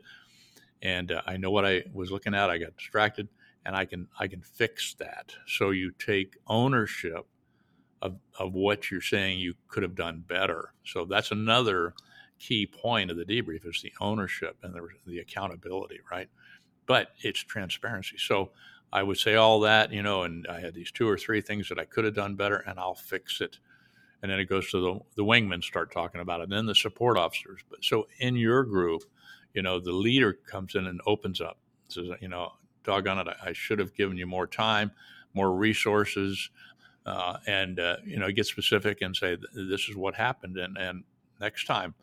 and 0.82 1.12
uh, 1.12 1.22
I 1.26 1.38
know 1.38 1.52
what 1.52 1.66
I 1.66 1.84
was 1.94 2.12
looking 2.12 2.36
at. 2.36 2.50
I 2.50 2.58
got 2.58 2.78
distracted, 2.78 3.28
and 3.66 3.76
I 3.76 3.86
can 3.86 4.08
I 4.20 4.28
can 4.28 4.42
fix 4.42 4.94
that. 4.96 5.34
So 5.48 5.72
you 5.72 5.92
take 5.92 6.38
ownership 6.48 7.26
of, 8.02 8.18
of 8.40 8.54
what 8.54 8.92
you're 8.92 9.02
saying 9.02 9.40
you 9.40 9.56
could 9.68 9.84
have 9.84 9.96
done 9.96 10.24
better. 10.28 10.74
So 10.84 11.06
that's 11.06 11.32
another 11.32 11.94
key 12.38 12.68
point 12.68 13.10
of 13.10 13.18
the 13.18 13.26
debrief 13.26 13.66
is 13.66 13.82
the 13.82 13.94
ownership 14.00 14.58
and 14.62 14.74
the, 14.74 14.88
the 15.08 15.20
accountability, 15.20 16.00
right? 16.12 16.30
But 16.86 17.10
it's 17.24 17.40
transparency. 17.40 18.18
So 18.20 18.52
I 18.96 19.04
would 19.04 19.18
say 19.18 19.36
all 19.36 19.62
that, 19.62 19.92
you 19.94 20.04
know, 20.04 20.24
and 20.24 20.48
I 20.48 20.60
had 20.62 20.74
these 20.74 20.92
two 20.92 21.08
or 21.10 21.18
three 21.18 21.42
things 21.42 21.70
that 21.70 21.80
I 21.80 21.86
could 21.86 22.06
have 22.06 22.16
done 22.16 22.36
better, 22.36 22.58
and 22.58 22.80
I'll 22.80 22.96
fix 22.96 23.42
it. 23.42 23.60
And 24.24 24.32
then 24.32 24.40
it 24.40 24.46
goes 24.46 24.72
to 24.72 24.80
the 24.82 25.00
the 25.18 25.26
wingmen 25.26 25.64
start 25.64 25.92
talking 25.92 26.22
about 26.22 26.42
it, 26.42 26.46
and 26.46 26.54
then 26.54 26.66
the 26.68 26.76
support 26.76 27.18
officers. 27.18 27.62
But 27.70 27.84
so 27.86 28.08
in 28.20 28.36
your 28.38 28.64
group, 28.64 29.04
you 29.54 29.62
know, 29.64 29.80
the 29.80 29.94
leader 29.94 30.34
comes 30.34 30.76
in 30.76 30.88
and 30.88 31.02
opens 31.08 31.42
up, 31.42 31.60
says, 31.90 32.10
you 32.22 32.30
know, 32.30 32.54
doggone 32.84 33.20
it, 33.20 33.28
I, 33.28 33.50
I 33.50 33.54
should 33.54 33.80
have 33.80 33.96
given 33.96 34.18
you 34.18 34.28
more 34.28 34.48
time, 34.48 34.92
more 35.34 35.54
resources 35.56 36.50
uh, 37.06 37.38
and 37.48 37.80
uh, 37.80 37.98
you 38.06 38.20
know 38.20 38.32
get 38.32 38.46
specific 38.48 39.02
and 39.02 39.16
say 39.16 39.38
this 39.54 39.90
is 39.90 39.96
what 39.96 40.16
happened 40.16 40.58
and 40.58 40.78
and 40.78 41.04
next 41.42 41.66
time 41.66 41.94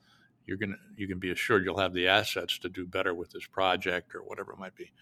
you're 0.46 0.57
gonna 0.59 0.76
you 0.96 1.09
can 1.09 1.18
be 1.18 1.31
assured 1.31 1.64
you'll 1.64 1.78
have 1.78 1.94
the 1.94 2.09
assets 2.09 2.59
to 2.59 2.68
do 2.68 2.87
better 2.87 3.14
with 3.14 3.31
this 3.33 3.46
project 3.46 4.14
or 4.14 4.20
whatever 4.20 4.52
it 4.52 4.59
might 4.59 4.76
be 4.76 4.92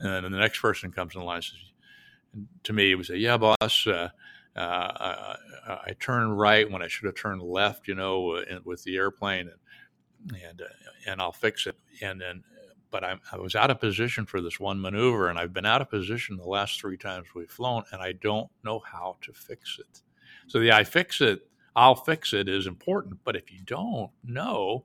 and 0.00 0.24
then 0.24 0.32
the 0.32 0.38
next 0.38 0.60
person 0.60 0.90
comes 0.92 1.14
in 1.14 1.22
line 1.22 1.36
and 1.36 1.44
says 1.44 2.46
to 2.62 2.72
me 2.72 2.94
would 2.94 3.06
say 3.06 3.16
yeah 3.16 3.36
boss 3.36 3.86
uh, 3.86 4.08
uh, 4.56 5.36
I, 5.68 5.78
I, 5.86 5.96
turned 6.00 6.36
right 6.36 6.68
when 6.68 6.82
I 6.82 6.88
should 6.88 7.06
have 7.06 7.14
turned 7.14 7.40
left, 7.42 7.86
you 7.86 7.94
know, 7.94 8.42
with 8.64 8.82
the 8.82 8.96
airplane, 8.96 9.48
and 9.48 10.42
and, 10.48 10.60
uh, 10.62 10.64
and 11.06 11.22
I'll 11.22 11.30
fix 11.30 11.68
it. 11.68 11.76
And 12.02 12.20
then 12.20 12.42
but 12.90 13.04
I'm, 13.04 13.20
I 13.32 13.36
was 13.36 13.54
out 13.54 13.70
of 13.70 13.80
position 13.80 14.26
for 14.26 14.40
this 14.40 14.58
one 14.58 14.80
maneuver, 14.80 15.28
and 15.28 15.38
I've 15.38 15.52
been 15.52 15.66
out 15.66 15.82
of 15.82 15.90
position 15.90 16.36
the 16.36 16.44
last 16.48 16.80
three 16.80 16.96
times 16.96 17.28
we've 17.34 17.50
flown, 17.50 17.84
and 17.92 18.00
I 18.00 18.12
don't 18.12 18.48
know 18.64 18.80
how 18.80 19.16
to 19.22 19.32
fix 19.32 19.78
it. 19.78 20.02
So 20.46 20.58
the 20.58 20.72
I 20.72 20.84
fix 20.84 21.20
it, 21.20 21.46
I'll 21.76 21.94
fix 21.94 22.32
it 22.32 22.48
is 22.48 22.66
important, 22.66 23.18
but 23.24 23.36
if 23.36 23.52
you 23.52 23.60
don't 23.64 24.10
know, 24.24 24.84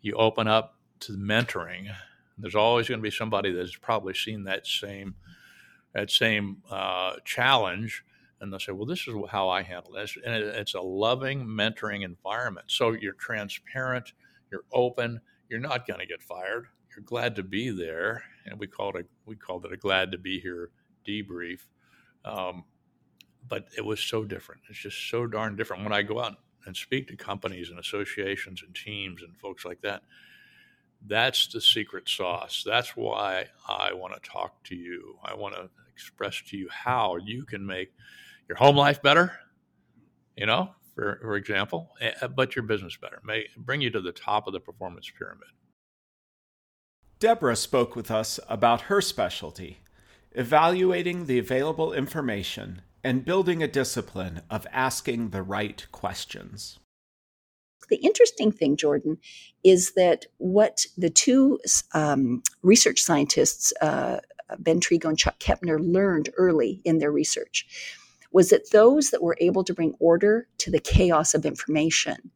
you 0.00 0.14
open 0.14 0.46
up 0.46 0.76
to 1.00 1.12
mentoring. 1.12 1.92
There's 2.40 2.54
always 2.54 2.88
going 2.88 3.00
to 3.00 3.02
be 3.02 3.10
somebody 3.10 3.52
that's 3.52 3.76
probably 3.76 4.14
seen 4.14 4.44
that 4.44 4.66
same 4.66 5.14
that 5.94 6.10
same 6.10 6.58
uh, 6.70 7.14
challenge, 7.24 8.04
and 8.40 8.52
they'll 8.52 8.60
say, 8.60 8.72
"Well, 8.72 8.86
this 8.86 9.08
is 9.08 9.14
how 9.28 9.48
I 9.48 9.62
handle 9.62 9.92
this," 9.92 10.16
and 10.24 10.34
it's 10.34 10.74
a 10.74 10.80
loving 10.80 11.44
mentoring 11.46 12.04
environment. 12.04 12.70
So 12.70 12.92
you're 12.92 13.14
transparent, 13.14 14.12
you're 14.50 14.64
open, 14.72 15.20
you're 15.48 15.60
not 15.60 15.86
going 15.86 16.00
to 16.00 16.06
get 16.06 16.22
fired 16.22 16.66
you're 16.94 17.04
glad 17.04 17.36
to 17.36 17.42
be 17.42 17.70
there, 17.70 18.22
and 18.46 18.58
we 18.58 18.66
called 18.66 18.96
it 18.96 19.06
a, 19.06 19.08
we 19.24 19.36
called 19.36 19.64
it 19.64 19.72
a 19.72 19.76
glad 19.76 20.12
to 20.12 20.18
be 20.18 20.40
here 20.40 20.70
debrief. 21.06 21.60
Um, 22.24 22.64
but 23.48 23.68
it 23.76 23.84
was 23.84 24.00
so 24.00 24.24
different. 24.24 24.62
It's 24.68 24.78
just 24.78 25.08
so 25.10 25.26
darn 25.26 25.56
different. 25.56 25.82
When 25.82 25.92
I 25.92 26.02
go 26.02 26.20
out 26.20 26.36
and 26.66 26.76
speak 26.76 27.08
to 27.08 27.16
companies 27.16 27.70
and 27.70 27.78
associations 27.78 28.62
and 28.62 28.74
teams 28.74 29.22
and 29.22 29.38
folks 29.40 29.64
like 29.64 29.80
that, 29.82 30.02
that's 31.06 31.46
the 31.48 31.60
secret 31.60 32.08
sauce. 32.08 32.62
That's 32.66 32.96
why 32.96 33.46
I 33.68 33.92
want 33.92 34.14
to 34.14 34.28
talk 34.28 34.62
to 34.64 34.76
you. 34.76 35.16
I 35.24 35.34
want 35.34 35.54
to 35.54 35.68
express 35.92 36.42
to 36.48 36.56
you 36.56 36.68
how 36.70 37.16
you 37.16 37.44
can 37.44 37.64
make 37.64 37.92
your 38.48 38.56
home 38.56 38.76
life 38.76 39.02
better, 39.02 39.32
you 40.36 40.46
know, 40.46 40.70
for, 40.94 41.18
for 41.22 41.36
example, 41.36 41.90
eh, 42.00 42.26
but 42.34 42.56
your 42.56 42.64
business 42.64 42.96
better, 42.96 43.20
may 43.24 43.46
bring 43.56 43.80
you 43.80 43.90
to 43.90 44.00
the 44.00 44.12
top 44.12 44.46
of 44.46 44.52
the 44.52 44.60
performance 44.60 45.10
pyramid. 45.16 45.48
Deborah 47.18 47.56
spoke 47.56 47.94
with 47.94 48.10
us 48.10 48.40
about 48.48 48.82
her 48.82 49.00
specialty 49.00 49.80
evaluating 50.32 51.26
the 51.26 51.38
available 51.38 51.92
information 51.92 52.82
and 53.02 53.24
building 53.24 53.62
a 53.62 53.68
discipline 53.68 54.42
of 54.48 54.66
asking 54.72 55.30
the 55.30 55.42
right 55.42 55.86
questions. 55.90 56.78
The 57.88 57.96
interesting 57.96 58.52
thing, 58.52 58.76
Jordan, 58.76 59.18
is 59.64 59.92
that 59.92 60.26
what 60.38 60.86
the 60.96 61.10
two 61.10 61.58
um, 61.92 62.42
research 62.62 63.02
scientists, 63.02 63.72
uh, 63.80 64.18
Ben 64.58 64.80
Tregoe 64.80 65.10
and 65.10 65.18
Chuck 65.18 65.38
Kepner, 65.38 65.78
learned 65.80 66.30
early 66.36 66.80
in 66.84 66.98
their 66.98 67.12
research 67.12 67.66
was 68.32 68.50
that 68.50 68.70
those 68.70 69.10
that 69.10 69.22
were 69.22 69.36
able 69.40 69.64
to 69.64 69.74
bring 69.74 69.94
order 69.98 70.46
to 70.58 70.70
the 70.70 70.78
chaos 70.78 71.34
of 71.34 71.44
information 71.44 72.30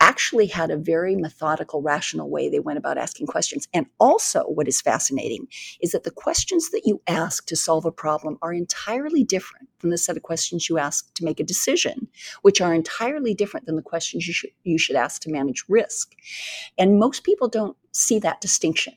actually 0.00 0.46
had 0.46 0.70
a 0.70 0.76
very 0.76 1.16
methodical, 1.16 1.82
rational 1.82 2.30
way 2.30 2.48
they 2.48 2.60
went 2.60 2.78
about 2.78 2.98
asking 2.98 3.26
questions. 3.26 3.68
And 3.74 3.86
also, 3.98 4.44
what 4.44 4.68
is 4.68 4.80
fascinating 4.80 5.46
is 5.80 5.92
that 5.92 6.04
the 6.04 6.10
questions 6.10 6.70
that 6.70 6.82
you 6.84 7.02
ask 7.06 7.46
to 7.46 7.56
solve 7.56 7.84
a 7.84 7.92
problem 7.92 8.38
are 8.42 8.52
entirely 8.52 9.24
different 9.24 9.68
than 9.80 9.90
the 9.90 9.98
set 9.98 10.16
of 10.16 10.22
questions 10.22 10.68
you 10.68 10.78
ask 10.78 11.12
to 11.14 11.24
make 11.24 11.40
a 11.40 11.44
decision, 11.44 12.08
which 12.42 12.60
are 12.60 12.74
entirely 12.74 13.34
different 13.34 13.66
than 13.66 13.76
the 13.76 13.82
questions 13.82 14.26
you 14.26 14.32
should, 14.34 14.50
you 14.64 14.78
should 14.78 14.96
ask 14.96 15.22
to 15.22 15.30
manage 15.30 15.64
risk. 15.68 16.14
And 16.78 16.98
most 16.98 17.24
people 17.24 17.48
don't 17.48 17.76
see 17.92 18.18
that 18.20 18.40
distinction. 18.40 18.94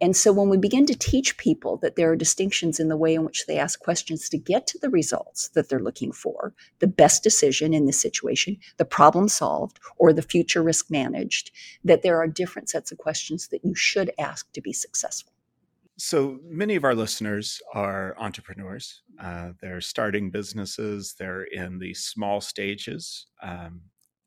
And 0.00 0.16
so 0.16 0.32
when 0.32 0.48
we 0.48 0.56
begin 0.56 0.86
to 0.86 0.94
teach 0.96 1.36
people 1.36 1.76
that 1.78 1.96
there 1.96 2.10
are 2.10 2.16
distinctions 2.16 2.78
in 2.78 2.88
the 2.88 2.96
way 2.96 3.14
in 3.14 3.24
which 3.24 3.46
they 3.46 3.58
ask 3.58 3.80
questions 3.80 4.28
to 4.28 4.38
get 4.38 4.66
to 4.68 4.78
the 4.78 4.90
results 4.90 5.48
that 5.50 5.68
they're 5.68 5.80
looking 5.80 6.12
for, 6.12 6.54
the 6.78 6.86
best 6.86 7.24
decision 7.24 7.74
in 7.74 7.86
this 7.86 8.00
situation, 8.00 8.58
the 8.76 8.84
problem 8.84 9.28
solved, 9.28 9.80
or 9.96 10.12
the 10.12 10.22
future 10.22 10.62
risk 10.62 10.90
managed, 10.90 11.50
that 11.84 12.02
there 12.02 12.16
are 12.16 12.28
different 12.28 12.70
sets 12.70 12.92
of 12.92 12.98
questions 12.98 13.48
that 13.48 13.64
you 13.64 13.74
should 13.74 14.12
ask 14.18 14.50
to 14.52 14.60
be 14.60 14.72
successful. 14.72 15.32
So 15.96 16.38
many 16.44 16.76
of 16.76 16.84
our 16.84 16.94
listeners 16.94 17.60
are 17.74 18.14
entrepreneurs. 18.18 19.02
Uh, 19.20 19.50
they're 19.60 19.80
starting 19.80 20.30
businesses. 20.30 21.16
They're 21.18 21.42
in 21.42 21.80
the 21.80 21.92
small 21.94 22.40
stages, 22.40 23.26
um, 23.42 23.80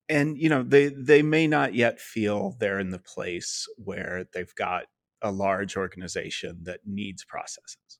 and 0.09 0.37
you 0.37 0.49
know 0.49 0.63
they 0.63 0.89
they 0.89 1.21
may 1.21 1.47
not 1.47 1.73
yet 1.73 2.01
feel 2.01 2.57
they're 2.59 2.79
in 2.79 2.89
the 2.89 2.99
place 2.99 3.67
where 3.77 4.25
they've 4.33 4.53
got 4.55 4.87
a 5.21 5.31
large 5.31 5.77
organization 5.77 6.59
that 6.63 6.81
needs 6.85 7.23
processes. 7.23 7.99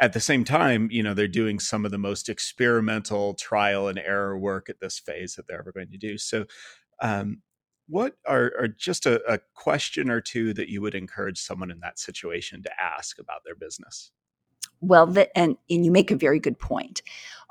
At 0.00 0.12
the 0.12 0.20
same 0.20 0.44
time, 0.44 0.88
you 0.92 1.02
know, 1.02 1.12
they're 1.12 1.26
doing 1.26 1.58
some 1.58 1.84
of 1.84 1.90
the 1.90 1.98
most 1.98 2.28
experimental 2.28 3.34
trial 3.34 3.88
and 3.88 3.98
error 3.98 4.38
work 4.38 4.68
at 4.68 4.80
this 4.80 4.98
phase 4.98 5.34
that 5.34 5.48
they're 5.48 5.58
ever 5.58 5.72
going 5.72 5.90
to 5.90 5.98
do. 5.98 6.18
So, 6.18 6.46
um, 7.00 7.42
what 7.88 8.16
are, 8.26 8.52
are 8.58 8.68
just 8.68 9.06
a, 9.06 9.20
a, 9.32 9.40
question 9.54 10.10
or 10.10 10.20
two 10.20 10.52
that 10.52 10.68
you 10.68 10.82
would 10.82 10.94
encourage 10.94 11.38
someone 11.38 11.70
in 11.70 11.80
that 11.80 11.98
situation 11.98 12.62
to 12.62 12.70
ask 12.80 13.18
about 13.18 13.44
their 13.44 13.54
business? 13.54 14.10
Well, 14.80 15.06
the, 15.06 15.36
and, 15.36 15.56
and 15.68 15.84
you 15.84 15.90
make 15.90 16.10
a 16.10 16.16
very 16.16 16.38
good 16.38 16.58
point. 16.58 17.02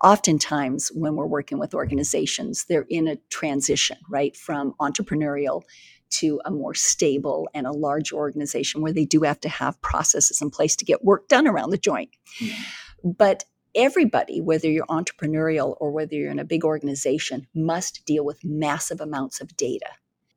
Oftentimes, 0.03 0.89
when 0.93 1.15
we're 1.15 1.25
working 1.25 1.57
with 1.57 1.73
organizations, 1.73 2.65
they're 2.65 2.85
in 2.89 3.07
a 3.07 3.17
transition, 3.29 3.97
right, 4.09 4.35
from 4.35 4.75
entrepreneurial 4.79 5.63
to 6.09 6.41
a 6.45 6.51
more 6.51 6.73
stable 6.73 7.47
and 7.53 7.67
a 7.67 7.71
large 7.71 8.11
organization 8.11 8.81
where 8.81 8.93
they 8.93 9.05
do 9.05 9.21
have 9.21 9.39
to 9.41 9.49
have 9.49 9.81
processes 9.81 10.41
in 10.41 10.49
place 10.49 10.75
to 10.75 10.85
get 10.85 11.03
work 11.03 11.27
done 11.27 11.47
around 11.47 11.69
the 11.69 11.77
joint. 11.77 12.09
Mm-hmm. 12.39 13.11
But 13.11 13.43
everybody, 13.75 14.41
whether 14.41 14.69
you're 14.69 14.85
entrepreneurial 14.87 15.77
or 15.79 15.91
whether 15.91 16.15
you're 16.15 16.31
in 16.31 16.39
a 16.39 16.45
big 16.45 16.65
organization, 16.65 17.47
must 17.53 18.05
deal 18.05 18.25
with 18.25 18.43
massive 18.43 18.99
amounts 18.99 19.39
of 19.39 19.55
data. 19.55 19.89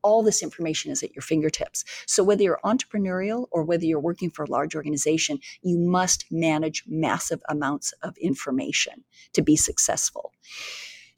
All 0.03 0.23
this 0.23 0.43
information 0.43 0.91
is 0.91 1.03
at 1.03 1.15
your 1.15 1.23
fingertips. 1.23 1.85
So, 2.07 2.25
whether 2.25 2.43
you're 2.43 2.61
entrepreneurial 2.65 3.47
or 3.51 3.65
whether 3.65 3.85
you're 3.85 4.01
working 4.01 4.31
for 4.31 4.45
a 4.45 4.51
large 4.51 4.75
organization, 4.75 5.41
you 5.63 5.79
must 5.79 6.25
manage 6.31 6.85
massive 6.87 7.43
amounts 7.49 7.93
of 8.03 8.17
information 8.17 9.05
to 9.35 9.43
be 9.43 9.57
successful. 9.57 10.33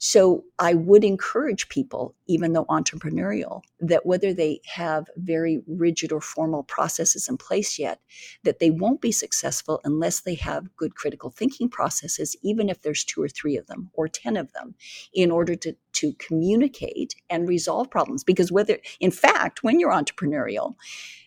So 0.05 0.43
I 0.59 0.73
would 0.73 1.05
encourage 1.05 1.69
people, 1.69 2.13
even 2.27 2.51
though 2.51 2.65
entrepreneurial, 2.65 3.61
that 3.79 4.05
whether 4.05 4.33
they 4.33 4.59
have 4.65 5.05
very 5.15 5.61
rigid 5.65 6.11
or 6.11 6.19
formal 6.19 6.63
processes 6.63 7.29
in 7.29 7.37
place 7.37 7.79
yet, 7.79 8.01
that 8.43 8.59
they 8.59 8.69
won't 8.69 8.99
be 8.99 9.13
successful 9.13 9.79
unless 9.85 10.19
they 10.19 10.35
have 10.35 10.75
good 10.75 10.95
critical 10.95 11.29
thinking 11.29 11.69
processes, 11.69 12.35
even 12.43 12.67
if 12.67 12.81
there's 12.81 13.05
two 13.05 13.23
or 13.23 13.29
three 13.29 13.55
of 13.55 13.67
them 13.67 13.91
or 13.93 14.09
10 14.09 14.35
of 14.35 14.51
them, 14.51 14.75
in 15.13 15.31
order 15.31 15.55
to, 15.55 15.73
to 15.93 16.11
communicate 16.15 17.15
and 17.29 17.47
resolve 17.47 17.89
problems. 17.89 18.25
Because 18.25 18.51
whether, 18.51 18.79
in 18.99 19.09
fact, 19.09 19.63
when 19.63 19.79
you're 19.79 19.93
entrepreneurial, 19.93 20.75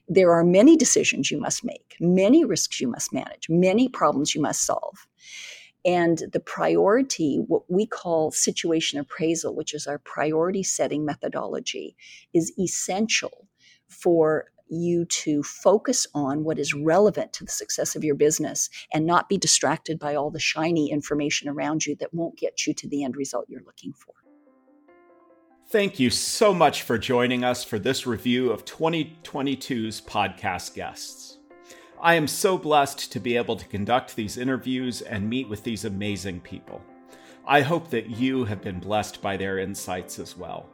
there 0.06 0.32
are 0.32 0.44
many 0.44 0.76
decisions 0.76 1.30
you 1.30 1.40
must 1.40 1.64
make, 1.64 1.96
many 1.98 2.44
risks 2.44 2.78
you 2.78 2.88
must 2.88 3.10
manage, 3.10 3.48
many 3.48 3.88
problems 3.88 4.34
you 4.34 4.42
must 4.42 4.66
solve. 4.66 5.06
And 5.86 6.24
the 6.32 6.40
priority, 6.40 7.36
what 7.46 7.62
we 7.68 7.86
call 7.86 8.32
situation 8.32 8.98
appraisal, 8.98 9.54
which 9.54 9.72
is 9.72 9.86
our 9.86 9.98
priority 9.98 10.64
setting 10.64 11.04
methodology, 11.04 11.96
is 12.34 12.52
essential 12.58 13.46
for 13.88 14.46
you 14.68 15.04
to 15.04 15.44
focus 15.44 16.06
on 16.12 16.42
what 16.42 16.58
is 16.58 16.74
relevant 16.74 17.32
to 17.34 17.44
the 17.44 17.50
success 17.50 17.94
of 17.94 18.02
your 18.02 18.16
business 18.16 18.68
and 18.92 19.06
not 19.06 19.28
be 19.28 19.38
distracted 19.38 19.96
by 19.98 20.16
all 20.16 20.30
the 20.30 20.40
shiny 20.40 20.90
information 20.90 21.48
around 21.48 21.86
you 21.86 21.94
that 21.96 22.12
won't 22.12 22.36
get 22.36 22.66
you 22.66 22.74
to 22.74 22.88
the 22.88 23.04
end 23.04 23.16
result 23.16 23.46
you're 23.48 23.62
looking 23.64 23.92
for. 23.92 24.14
Thank 25.68 25.98
you 25.98 26.10
so 26.10 26.54
much 26.54 26.82
for 26.82 26.96
joining 26.96 27.44
us 27.44 27.64
for 27.64 27.78
this 27.78 28.06
review 28.06 28.50
of 28.50 28.64
2022's 28.64 30.00
podcast 30.00 30.74
guests. 30.74 31.35
I 32.00 32.14
am 32.14 32.28
so 32.28 32.58
blessed 32.58 33.10
to 33.12 33.20
be 33.20 33.36
able 33.36 33.56
to 33.56 33.66
conduct 33.66 34.16
these 34.16 34.36
interviews 34.36 35.00
and 35.00 35.30
meet 35.30 35.48
with 35.48 35.62
these 35.62 35.84
amazing 35.84 36.40
people. 36.40 36.82
I 37.46 37.62
hope 37.62 37.90
that 37.90 38.10
you 38.10 38.44
have 38.44 38.60
been 38.60 38.80
blessed 38.80 39.22
by 39.22 39.36
their 39.36 39.58
insights 39.58 40.18
as 40.18 40.36
well. 40.36 40.68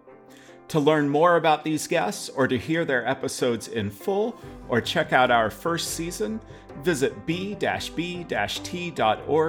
To 0.68 0.80
learn 0.80 1.08
more 1.08 1.36
about 1.36 1.64
these 1.64 1.86
guests 1.86 2.28
or 2.30 2.48
to 2.48 2.58
hear 2.58 2.84
their 2.84 3.06
episodes 3.06 3.68
in 3.68 3.90
full 3.90 4.40
or 4.68 4.80
check 4.80 5.12
out 5.12 5.30
our 5.30 5.50
first 5.50 5.92
season, 5.92 6.40
visit 6.82 7.26
b-b-t.org 7.26 7.58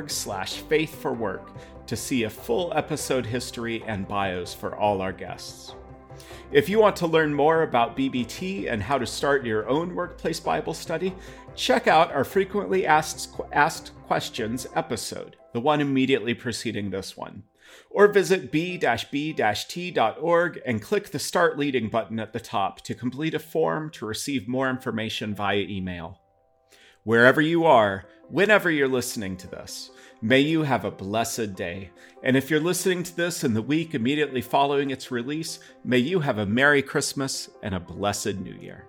slash 0.09 0.53
faith 0.55 1.01
for 1.01 1.13
work 1.13 1.49
to 1.88 1.95
see 1.95 2.23
a 2.23 2.29
full 2.29 2.73
episode 2.75 3.25
history 3.25 3.83
and 3.88 4.07
bios 4.07 4.53
for 4.53 4.75
all 4.75 5.01
our 5.01 5.13
guests. 5.13 5.73
If 6.52 6.69
you 6.69 6.80
want 6.80 6.95
to 6.97 7.08
learn 7.08 7.34
more 7.34 7.63
about 7.63 7.97
BBT 7.97 8.71
and 8.71 8.84
how 8.84 8.97
to 8.97 9.06
start 9.06 9.45
your 9.45 9.67
own 9.67 9.95
workplace 9.95 10.39
Bible 10.39 10.73
study, 10.73 11.15
check 11.56 11.88
out 11.88 12.12
our 12.12 12.23
frequently 12.23 12.86
asked, 12.86 13.30
asked 13.52 13.91
questions 14.06 14.67
episode, 14.76 15.36
the 15.54 15.60
one 15.60 15.82
immediately 15.82 16.34
preceding 16.34 16.91
this 16.91 17.17
one. 17.17 17.43
Or 17.89 18.08
visit 18.08 18.52
b-b-t.org 18.52 19.02
and 20.65 20.82
click 20.82 21.10
the 21.10 21.19
Start 21.19 21.58
Leading 21.58 21.89
button 21.89 22.19
at 22.19 22.34
the 22.34 22.39
top 22.39 22.82
to 22.82 22.93
complete 22.93 23.34
a 23.34 23.39
form 23.39 23.89
to 23.91 24.06
receive 24.06 24.47
more 24.47 24.69
information 24.69 25.34
via 25.34 25.62
email. 25.62 26.19
Wherever 27.04 27.41
you 27.41 27.65
are, 27.65 28.06
whenever 28.30 28.69
you're 28.69 28.88
listening 28.88 29.38
to 29.38 29.47
this, 29.47 29.89
may 30.23 30.39
you 30.39 30.63
have 30.63 30.86
a 30.86 30.91
blessed 30.91 31.53
day. 31.53 31.91
And 32.23 32.38
if 32.38 32.49
you're 32.49 32.62
listening 32.62 33.03
to 33.03 33.15
this 33.15 33.43
in 33.43 33.53
the 33.53 33.62
week 33.62 33.93
immediately 33.93 34.41
following 34.41 34.89
its 34.89 35.12
release, 35.12 35.59
may 35.83 35.97
you 35.97 36.21
have 36.21 36.38
a 36.38 36.45
Merry 36.45 36.81
Christmas 36.81 37.49
and 37.62 37.75
a 37.75 37.79
blessed 37.79 38.36
New 38.38 38.53
Year. 38.53 38.88